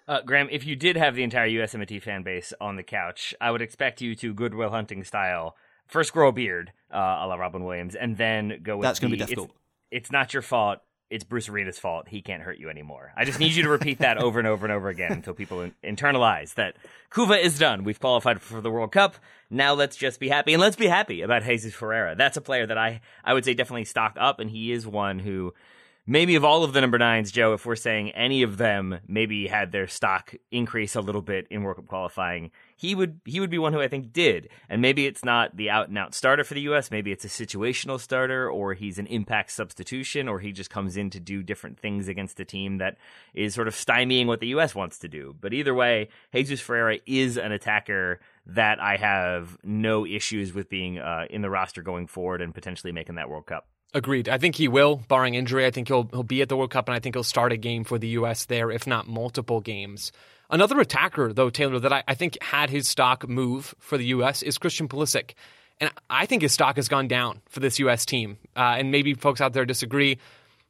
[0.08, 3.50] Uh, Graham, if you did have the entire USMNT fan base on the couch, I
[3.50, 5.56] would expect you to Good Will Hunting style
[5.88, 9.12] first grow a beard, uh, a la Robin Williams, and then go with that's going
[9.12, 9.50] to be difficult.
[9.50, 10.80] It's, it's not your fault
[11.10, 12.08] it's Bruce Arena's fault.
[12.08, 13.14] He can't hurt you anymore.
[13.16, 15.62] I just need you to repeat that over and over and over again until people
[15.62, 16.76] in- internalize that
[17.12, 17.84] Couva is done.
[17.84, 19.16] We've qualified for the World Cup.
[19.50, 22.16] Now let's just be happy and let's be happy about Jesus Ferreira.
[22.16, 25.20] That's a player that I, I would say definitely stock up and he is one
[25.20, 25.54] who
[26.08, 29.48] maybe of all of the number nines, Joe, if we're saying any of them maybe
[29.48, 33.50] had their stock increase a little bit in World Cup qualifying, he would he would
[33.50, 34.50] be one who I think did.
[34.70, 37.30] And maybe it's not the out and out starter for the US, maybe it's a
[37.30, 41.80] situational starter, or he's an impact substitution, or he just comes in to do different
[41.80, 42.98] things against a team that
[43.34, 45.36] is sort of stymieing what the US wants to do.
[45.40, 51.00] But either way, Jesus Ferreira is an attacker that I have no issues with being
[51.00, 53.68] uh, in the roster going forward and potentially making that World Cup.
[53.94, 54.28] Agreed.
[54.28, 55.66] I think he will, barring injury.
[55.66, 57.58] I think he'll he'll be at the World Cup, and I think he'll start a
[57.58, 58.44] game for the U.S.
[58.44, 60.12] there, if not multiple games.
[60.50, 64.42] Another attacker, though, Taylor, that I, I think had his stock move for the U.S.
[64.44, 65.34] is Christian Pulisic,
[65.80, 68.06] and I think his stock has gone down for this U.S.
[68.06, 68.38] team.
[68.56, 70.18] Uh, and maybe folks out there disagree,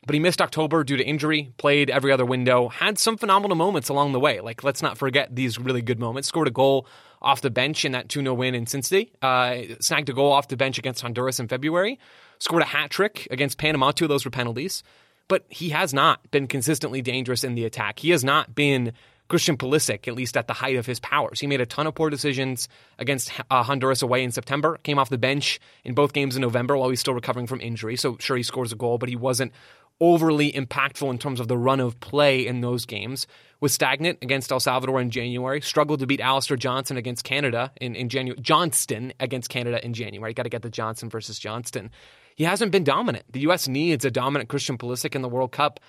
[0.05, 3.89] but he missed October due to injury, played every other window, had some phenomenal moments
[3.89, 4.39] along the way.
[4.39, 6.27] Like, let's not forget these really good moments.
[6.27, 6.87] Scored a goal
[7.21, 10.47] off the bench in that 2 0 win in Cincinnati, uh, snagged a goal off
[10.47, 11.99] the bench against Honduras in February
[12.39, 13.91] scored a hat trick against Panama.
[13.91, 14.83] Two of those were penalties.
[15.27, 17.99] But he has not been consistently dangerous in the attack.
[17.99, 18.93] He has not been
[19.27, 21.39] Christian Pulisic, at least at the height of his powers.
[21.39, 22.67] He made a ton of poor decisions
[22.99, 26.77] against uh, Honduras away in September, came off the bench in both games in November
[26.77, 27.95] while he's still recovering from injury.
[27.95, 29.51] So, sure, he scores a goal, but he wasn't
[29.99, 33.27] overly impactful in terms of the run of play in those games.
[33.61, 37.95] Was stagnant against El Salvador in January, struggled to beat Alistair Johnston against Canada in,
[37.95, 38.39] in January.
[38.41, 40.33] Johnston against Canada in January.
[40.33, 41.89] Got to get the Johnson versus Johnston
[42.35, 43.25] he hasn't been dominant.
[43.31, 43.67] The U.S.
[43.67, 45.79] needs a dominant Christian Pulisic in the World Cup.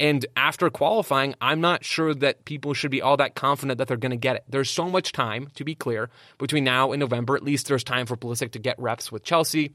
[0.00, 3.98] And after qualifying, I'm not sure that people should be all that confident that they're
[3.98, 4.44] going to get it.
[4.48, 7.36] There's so much time, to be clear, between now and November.
[7.36, 9.68] At least there's time for Pulisic to get reps with Chelsea,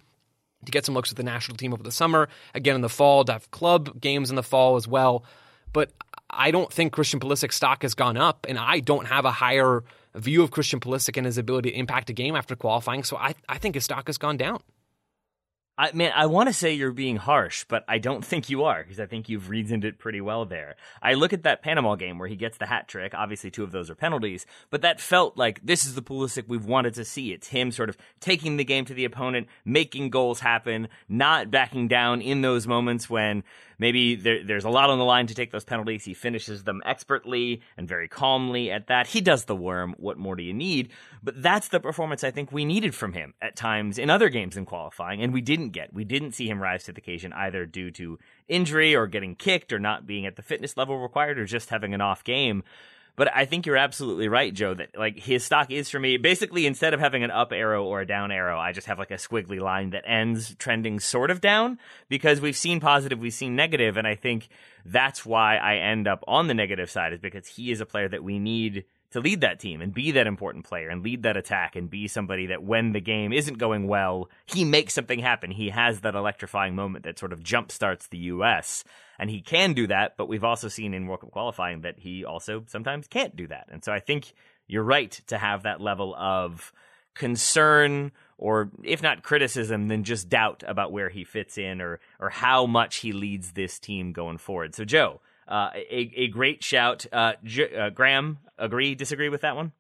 [0.65, 3.23] to get some looks with the national team over the summer, again in the fall,
[3.23, 5.23] to have club games in the fall as well.
[5.71, 5.91] But
[6.27, 9.83] I don't think Christian Pulisic's stock has gone up, and I don't have a higher
[10.15, 13.03] view of Christian Pulisic and his ability to impact a game after qualifying.
[13.03, 14.59] So I, I think his stock has gone down.
[15.77, 18.81] I man, I want to say you're being harsh, but I don't think you are
[18.81, 20.75] because I think you've reasoned it pretty well there.
[21.01, 23.13] I look at that Panama game where he gets the hat trick.
[23.13, 26.65] Obviously, two of those are penalties, but that felt like this is the Pulisic we've
[26.65, 27.33] wanted to see.
[27.33, 31.87] It's him sort of taking the game to the opponent, making goals happen, not backing
[31.87, 33.43] down in those moments when
[33.77, 36.05] maybe there, there's a lot on the line to take those penalties.
[36.05, 39.07] He finishes them expertly and very calmly at that.
[39.07, 39.95] He does the worm.
[39.97, 40.91] What more do you need?
[41.23, 44.57] But that's the performance I think we needed from him at times in other games
[44.57, 45.93] in qualifying, and we didn't get.
[45.93, 49.73] We didn't see him rise to the occasion either due to injury or getting kicked
[49.73, 52.63] or not being at the fitness level required or just having an off game.
[53.15, 56.65] But I think you're absolutely right, Joe, that like his stock is for me basically
[56.65, 59.15] instead of having an up arrow or a down arrow, I just have like a
[59.15, 61.79] squiggly line that ends trending sort of down
[62.09, 64.49] because we've seen positive, we've seen negative, and I think
[64.85, 68.09] that's why I end up on the negative side is because he is a player
[68.09, 68.85] that we need
[69.15, 72.05] to lead that team and be that important player and lead that attack and be
[72.05, 75.51] somebody that when the game isn't going well, he makes something happen.
[75.51, 78.83] He has that electrifying moment that sort of jump starts the US.
[79.17, 82.25] And he can do that, but we've also seen in World Cup qualifying that he
[82.25, 83.69] also sometimes can't do that.
[83.71, 84.33] And so I think
[84.67, 86.73] you're right to have that level of
[87.13, 92.31] concern or if not criticism, then just doubt about where he fits in or or
[92.31, 94.75] how much he leads this team going forward.
[94.75, 97.05] So Joe, uh, a, a great shout.
[97.11, 99.71] Uh, J- uh, Graham, agree, disagree with that one?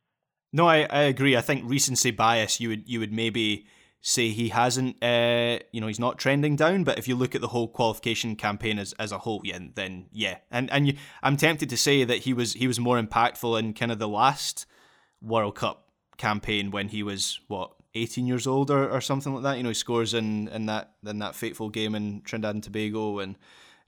[0.53, 1.35] No, I, I agree.
[1.35, 2.59] I think recency bias.
[2.59, 3.67] You would you would maybe
[4.01, 5.03] say he hasn't.
[5.03, 6.83] Uh, you know, he's not trending down.
[6.83, 10.05] But if you look at the whole qualification campaign as, as a whole, yeah, then
[10.11, 13.59] yeah, and and you, I'm tempted to say that he was he was more impactful
[13.59, 14.65] in kind of the last
[15.21, 19.57] World Cup campaign when he was what 18 years old or, or something like that.
[19.57, 23.19] You know, he scores in in that in that fateful game in Trinidad and Tobago
[23.19, 23.35] and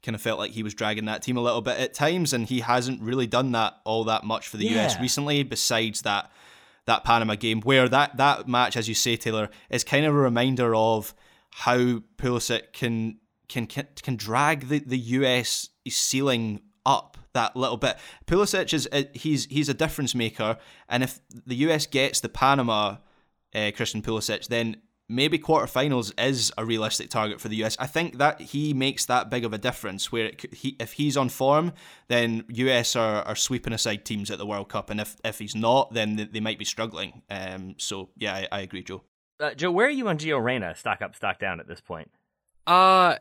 [0.03, 2.47] kind of felt like he was dragging that team a little bit at times, and
[2.47, 4.85] he hasn't really done that all that much for the yeah.
[4.85, 5.43] US recently.
[5.43, 6.31] Besides that
[6.85, 10.17] that Panama game, where that that match, as you say, Taylor, is kind of a
[10.17, 11.13] reminder of
[11.51, 13.17] how Pulisic can
[13.47, 17.97] can can, can drag the the US ceiling up that little bit.
[18.25, 20.57] Pulisic is uh, he's he's a difference maker,
[20.89, 22.97] and if the US gets the Panama
[23.53, 24.77] uh, Christian Pulisic, then
[25.09, 27.77] maybe quarterfinals is a realistic target for the US.
[27.79, 30.11] I think that he makes that big of a difference.
[30.11, 31.73] Where it, he, if he's on form,
[32.07, 35.55] then US are, are sweeping aside teams at the World Cup, and if if he's
[35.55, 37.21] not, then they, they might be struggling.
[37.29, 39.03] Um, so yeah, I, I agree, Joe.
[39.39, 40.75] Uh, Joe, where are you on Gio Reyna?
[40.75, 42.09] Stock up, stock down at this point.
[42.67, 43.15] Uh,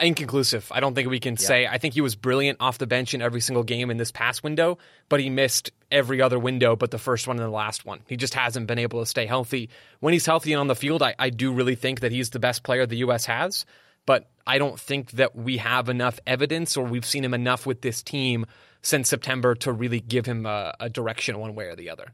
[0.00, 0.70] inconclusive.
[0.72, 1.46] I don't think we can yeah.
[1.46, 1.66] say.
[1.66, 4.42] I think he was brilliant off the bench in every single game in this past
[4.42, 8.00] window, but he missed every other window but the first one and the last one.
[8.08, 9.70] He just hasn't been able to stay healthy.
[10.00, 12.40] When he's healthy and on the field, I, I do really think that he's the
[12.40, 13.24] best player the U.S.
[13.26, 13.64] has,
[14.04, 17.82] but I don't think that we have enough evidence or we've seen him enough with
[17.82, 18.46] this team
[18.82, 22.12] since September to really give him a, a direction one way or the other.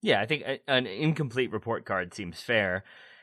[0.00, 2.82] Yeah, I think an incomplete report card seems fair.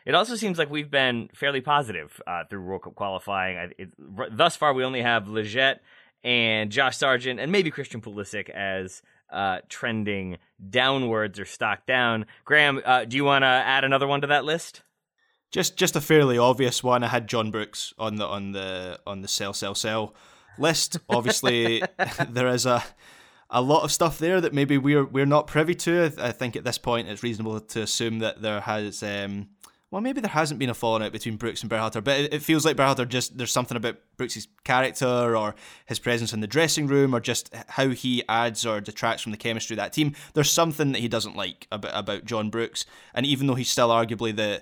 [0.09, 3.73] It also seems like we've been fairly positive uh, through World Cup qualifying.
[3.77, 3.89] It,
[4.35, 5.81] thus far, we only have Lletget
[6.23, 12.25] and Josh Sargent and maybe Christian Pulisic as uh, trending downwards or stock down.
[12.43, 14.81] Graham, uh, do you want to add another one to that list?
[15.51, 17.03] Just, just a fairly obvious one.
[17.03, 20.15] I had John Brooks on the on the on the sell sell sell
[20.57, 20.97] list.
[21.09, 21.83] Obviously,
[22.29, 22.83] there is a
[23.51, 26.11] a lot of stuff there that maybe we're we're not privy to.
[26.17, 29.49] I think at this point it's reasonable to assume that there has um,
[29.91, 32.63] well, maybe there hasn't been a falling out between Brooks and Berhalter, but it, feels
[32.63, 35.55] like Berhalter just there's something about Brooks's character or
[35.87, 39.37] his presence in the dressing room or just how he adds or detracts from the
[39.37, 40.13] chemistry of that team.
[40.33, 42.85] There's something that he doesn't like about about John Brooks,
[43.15, 44.61] and even though he's still arguably the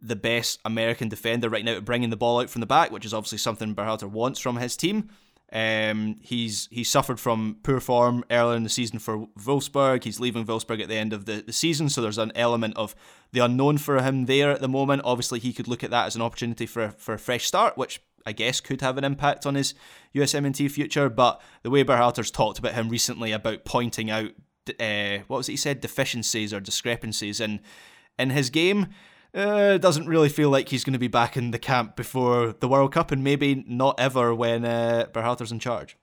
[0.00, 3.06] the best American defender right now at bringing the ball out from the back, which
[3.06, 5.08] is obviously something Berhalter wants from his team.
[5.50, 10.04] Um, he's he suffered from poor form earlier in the season for Wolfsburg.
[10.04, 12.94] He's leaving Wolfsburg at the end of the, the season, so there's an element of
[13.32, 15.02] the unknown for him there at the moment.
[15.04, 17.78] Obviously, he could look at that as an opportunity for a, for a fresh start,
[17.78, 19.72] which I guess could have an impact on his
[20.14, 21.08] USMNT future.
[21.08, 24.32] But the way Berhalter's talked about him recently about pointing out
[24.78, 27.60] uh, what was it he said deficiencies or discrepancies in
[28.18, 28.88] in his game
[29.34, 32.68] uh, doesn't really feel like he's going to be back in the camp before the
[32.68, 35.96] World Cup, and maybe not ever when uh, Berhalter's in charge.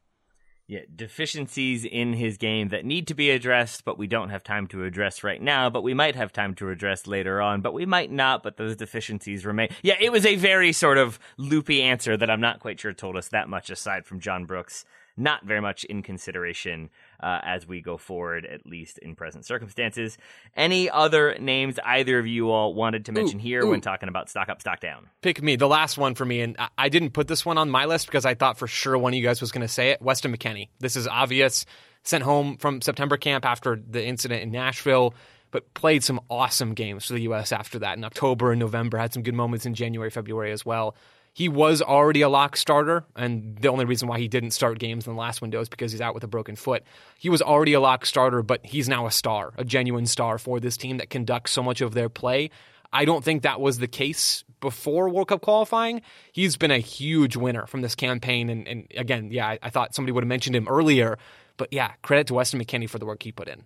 [0.67, 4.65] Yeah, deficiencies in his game that need to be addressed, but we don't have time
[4.67, 7.85] to address right now, but we might have time to address later on, but we
[7.85, 9.69] might not, but those deficiencies remain.
[9.83, 13.15] Yeah, it was a very sort of loopy answer that I'm not quite sure told
[13.15, 14.85] us that much aside from John Brooks
[15.17, 16.89] not very much in consideration
[17.25, 20.15] uh, as we go forward, at least in present circumstances.
[20.55, 23.71] Any other names either of you all wanted to mention ooh, here ooh.
[23.71, 25.09] when talking about stock up, stock down?
[25.23, 27.85] Pick me, the last one for me, and I didn't put this one on my
[27.85, 30.03] list because I thought for sure one of you guys was going to say it.
[30.03, 30.69] Weston McKennie.
[30.79, 31.65] This is obvious.
[32.03, 35.15] Sent home from September camp after the incident in Nashville
[35.51, 37.53] but played some awesome games for the U.S.
[37.53, 38.97] after that in October and November.
[38.97, 40.97] Had some good moments in January, February as well.
[41.35, 45.05] He was already a lock starter, and the only reason why he didn't start games
[45.05, 46.83] in the last window is because he's out with a broken foot.
[47.19, 50.61] He was already a lock starter, but he's now a star, a genuine star for
[50.61, 52.51] this team that conducts so much of their play.
[52.93, 56.03] I don't think that was the case before World Cup qualifying.
[56.31, 58.49] He's been a huge winner from this campaign.
[58.49, 61.17] And, and again, yeah, I, I, thought somebody would have mentioned him earlier.
[61.57, 63.65] But yeah, credit to Weston McKennie for the work he put in.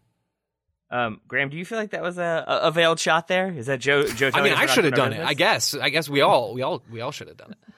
[0.92, 3.52] Um, Graham, do you feel like that was a, a veiled shot there?
[3.52, 4.08] Is that Joe?
[4.08, 5.24] Joe I mean, I should have done it.
[5.24, 5.76] I guess.
[5.76, 7.74] I guess we all we all we all should have done it.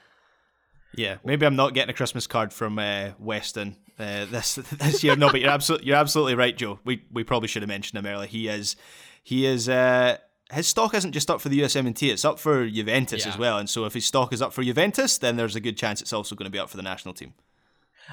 [0.94, 5.16] Yeah, maybe I'm not getting a Christmas card from uh, Weston uh, this this year.
[5.16, 6.78] No, but you're absolutely you're absolutely right, Joe.
[6.84, 8.28] We we probably should have mentioned him earlier.
[8.28, 8.76] He is
[9.22, 10.16] he is uh,
[10.52, 13.32] his stock isn't just up for the USMNT; it's up for Juventus yeah.
[13.32, 13.58] as well.
[13.58, 16.12] And so, if his stock is up for Juventus, then there's a good chance it's
[16.12, 17.34] also going to be up for the national team.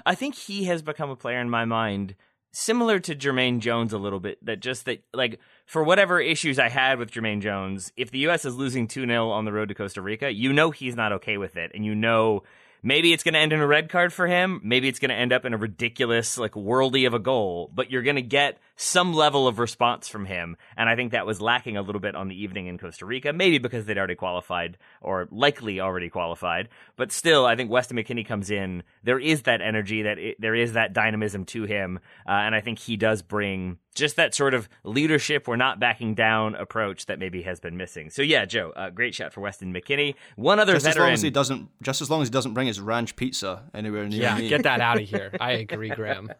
[0.06, 2.16] I think he has become a player in my mind
[2.52, 4.44] similar to Jermaine Jones a little bit.
[4.46, 8.46] That just that like for whatever issues I had with Jermaine Jones, if the U.S.
[8.46, 11.38] is losing two 0 on the road to Costa Rica, you know he's not okay
[11.38, 12.44] with it, and you know
[12.84, 14.62] maybe it's going to end in a red card for him.
[14.64, 17.92] Maybe it's going to end up in a ridiculous, like, worldy of a goal, but
[17.92, 20.56] you're going to get some level of response from him.
[20.78, 23.34] And I think that was lacking a little bit on the evening in Costa Rica,
[23.34, 26.70] maybe because they'd already qualified or likely already qualified.
[26.96, 28.84] But still, I think Weston McKennie comes in.
[29.04, 32.00] There is that energy, that it, there is that dynamism to him.
[32.26, 36.16] Uh, and I think he does bring just that sort of leadership, we're not backing
[36.16, 38.10] down approach that maybe has been missing.
[38.10, 40.16] So yeah, Joe, uh, great shot for Weston McKennie.
[40.38, 41.04] One other just veteran.
[41.04, 43.64] as long as he doesn't, just as long as he doesn't bring his ranch pizza
[43.74, 44.48] anywhere near yeah, me.
[44.48, 45.34] get that out of here.
[45.42, 46.32] I agree, Graham.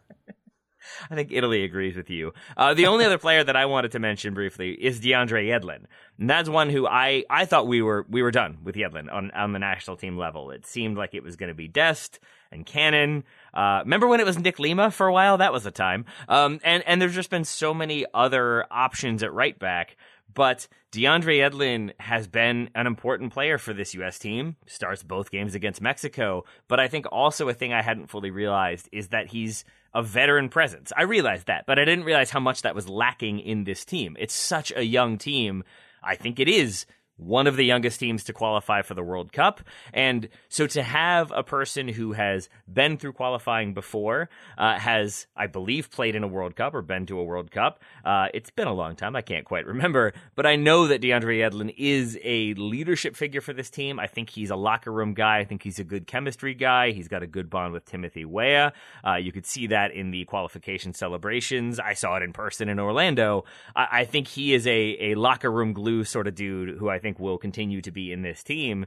[1.10, 2.32] I think Italy agrees with you.
[2.56, 5.84] Uh, the only other player that I wanted to mention briefly is DeAndre Yedlin.
[6.18, 9.30] And that's one who I, I thought we were we were done with Yedlin on,
[9.32, 10.50] on the national team level.
[10.50, 12.20] It seemed like it was going to be Dest
[12.52, 13.24] and Cannon.
[13.54, 15.38] Uh, remember when it was Nick Lima for a while?
[15.38, 16.04] That was a time.
[16.28, 19.96] Um, and and there's just been so many other options at right back.
[20.32, 24.18] But DeAndre Yedlin has been an important player for this U.S.
[24.18, 24.56] team.
[24.66, 26.44] Starts both games against Mexico.
[26.68, 30.48] But I think also a thing I hadn't fully realized is that he's a veteran
[30.48, 30.92] presence.
[30.96, 34.16] I realized that, but I didn't realize how much that was lacking in this team.
[34.18, 35.64] It's such a young team.
[36.02, 36.86] I think it is
[37.20, 39.60] one of the youngest teams to qualify for the World Cup.
[39.92, 45.46] And so to have a person who has been through qualifying before, uh, has, I
[45.46, 48.68] believe, played in a World Cup or been to a World Cup, uh, it's been
[48.68, 49.14] a long time.
[49.14, 50.12] I can't quite remember.
[50.34, 54.00] But I know that DeAndre Yedlin is a leadership figure for this team.
[54.00, 55.38] I think he's a locker room guy.
[55.38, 56.92] I think he's a good chemistry guy.
[56.92, 58.72] He's got a good bond with Timothy Weah.
[59.06, 61.78] Uh, you could see that in the qualification celebrations.
[61.78, 63.44] I saw it in person in Orlando.
[63.76, 64.70] I, I think he is a,
[65.10, 68.12] a locker room glue sort of dude who I think think will continue to be
[68.12, 68.86] in this team.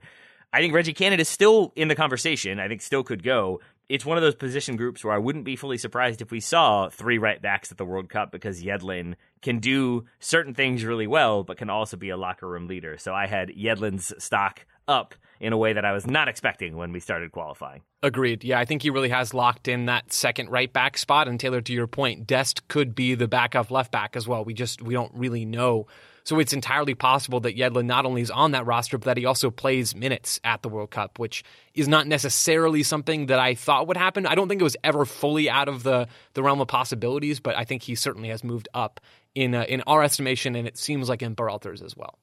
[0.54, 2.60] I think Reggie Cannon is still in the conversation.
[2.60, 3.60] I think still could go.
[3.90, 6.90] It's one of those position groups where I wouldn't be fully surprised if we saw
[6.90, 11.44] three right backs at the World Cup because Yedlin can do certain things really well,
[11.44, 12.98] but can also be a locker room leader.
[12.98, 16.94] So I had Yedlin's stock up in a way that I was not expecting when
[16.94, 17.82] we started qualifying.
[18.02, 18.46] Agreed.
[18.46, 21.28] Yeah, I think he really has locked in that second right back spot.
[21.28, 24.46] And Taylor, to your point, Dest could be the backup left back as well.
[24.46, 25.88] We just we don't really know
[26.24, 29.26] so it's entirely possible that Yedlin not only is on that roster, but that he
[29.26, 31.44] also plays minutes at the World Cup, which
[31.74, 34.26] is not necessarily something that I thought would happen.
[34.26, 37.58] I don't think it was ever fully out of the, the realm of possibilities, but
[37.58, 39.02] I think he certainly has moved up
[39.36, 42.20] in uh, in our estimation, and it seems like in Berhalter's as well.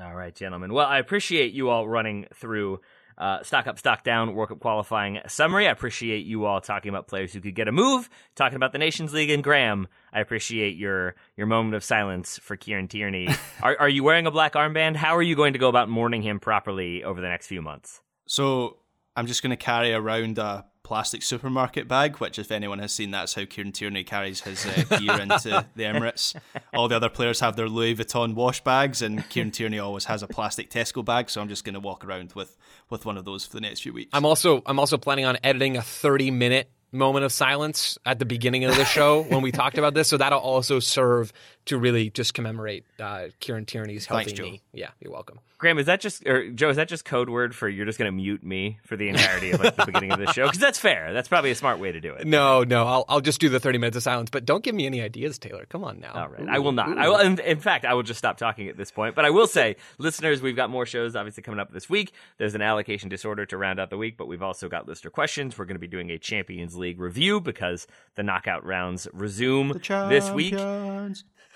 [0.00, 0.72] All right, gentlemen.
[0.72, 2.80] Well, I appreciate you all running through
[3.18, 5.66] uh, stock up, stock down, World Cup qualifying summary.
[5.66, 8.78] I appreciate you all talking about players who could get a move, talking about the
[8.78, 9.88] Nations League and Graham.
[10.12, 13.28] I appreciate your your moment of silence for Kieran Tierney.
[13.62, 14.96] are, are you wearing a black armband?
[14.96, 18.00] How are you going to go about mourning him properly over the next few months?
[18.26, 18.76] So
[19.16, 23.10] I'm just going to carry around a plastic supermarket bag, which, if anyone has seen,
[23.10, 26.34] that's how Kieran Tierney carries his uh, gear into the Emirates.
[26.72, 30.22] All the other players have their Louis Vuitton wash bags, and Kieran Tierney always has
[30.22, 31.28] a plastic Tesco bag.
[31.28, 32.56] So I'm just going to walk around with
[32.88, 34.08] with one of those for the next few weeks.
[34.14, 38.24] I'm also I'm also planning on editing a 30 minute moment of silence at the
[38.24, 40.08] beginning of the show when we talked about this.
[40.08, 41.34] So that'll also serve
[41.68, 44.62] to really just commemorate uh, Kieran Tierney's healthy Thanks, knee.
[44.72, 45.40] Yeah, you're welcome.
[45.58, 46.68] Graham, is that just or Joe?
[46.68, 49.50] Is that just code word for you're just going to mute me for the entirety
[49.50, 50.46] of like the beginning of the show?
[50.46, 51.12] Because that's fair.
[51.12, 52.28] That's probably a smart way to do it.
[52.28, 54.30] No, no, I'll I'll just do the 30 minutes of silence.
[54.30, 55.66] But don't give me any ideas, Taylor.
[55.68, 56.12] Come on now.
[56.14, 56.90] All right, ooh, I will not.
[56.90, 56.98] Ooh.
[56.98, 57.18] I will.
[57.18, 59.16] In, in, fact, I will just stop talking at this point.
[59.16, 62.12] But I will say, listeners, we've got more shows obviously coming up this week.
[62.38, 65.58] There's an allocation disorder to round out the week, but we've also got listener questions.
[65.58, 70.30] We're going to be doing a Champions League review because the knockout rounds resume this
[70.30, 70.54] week.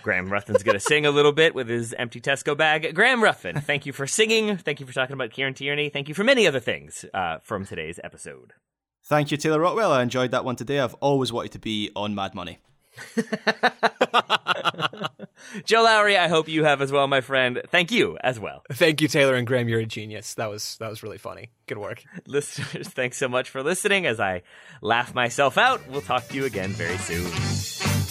[0.03, 2.95] Graham Ruthven's going to sing a little bit with his empty Tesco bag.
[2.95, 4.57] Graham Ruffin, thank you for singing.
[4.57, 5.89] Thank you for talking about Kieran Tierney.
[5.89, 8.53] Thank you for many other things uh, from today's episode.
[9.05, 9.93] Thank you, Taylor Rockwell.
[9.93, 10.79] I enjoyed that one today.
[10.79, 12.59] I've always wanted to be on Mad Money.
[15.65, 17.61] Joe Lowery, I hope you have as well, my friend.
[17.69, 18.63] Thank you as well.
[18.71, 19.69] Thank you, Taylor and Graham.
[19.69, 20.35] You're a genius.
[20.35, 21.51] That was that was really funny.
[21.67, 22.05] Good work.
[22.27, 24.43] Listeners, thanks so much for listening as I
[24.81, 25.89] laugh myself out.
[25.89, 28.02] We'll talk to you again very soon.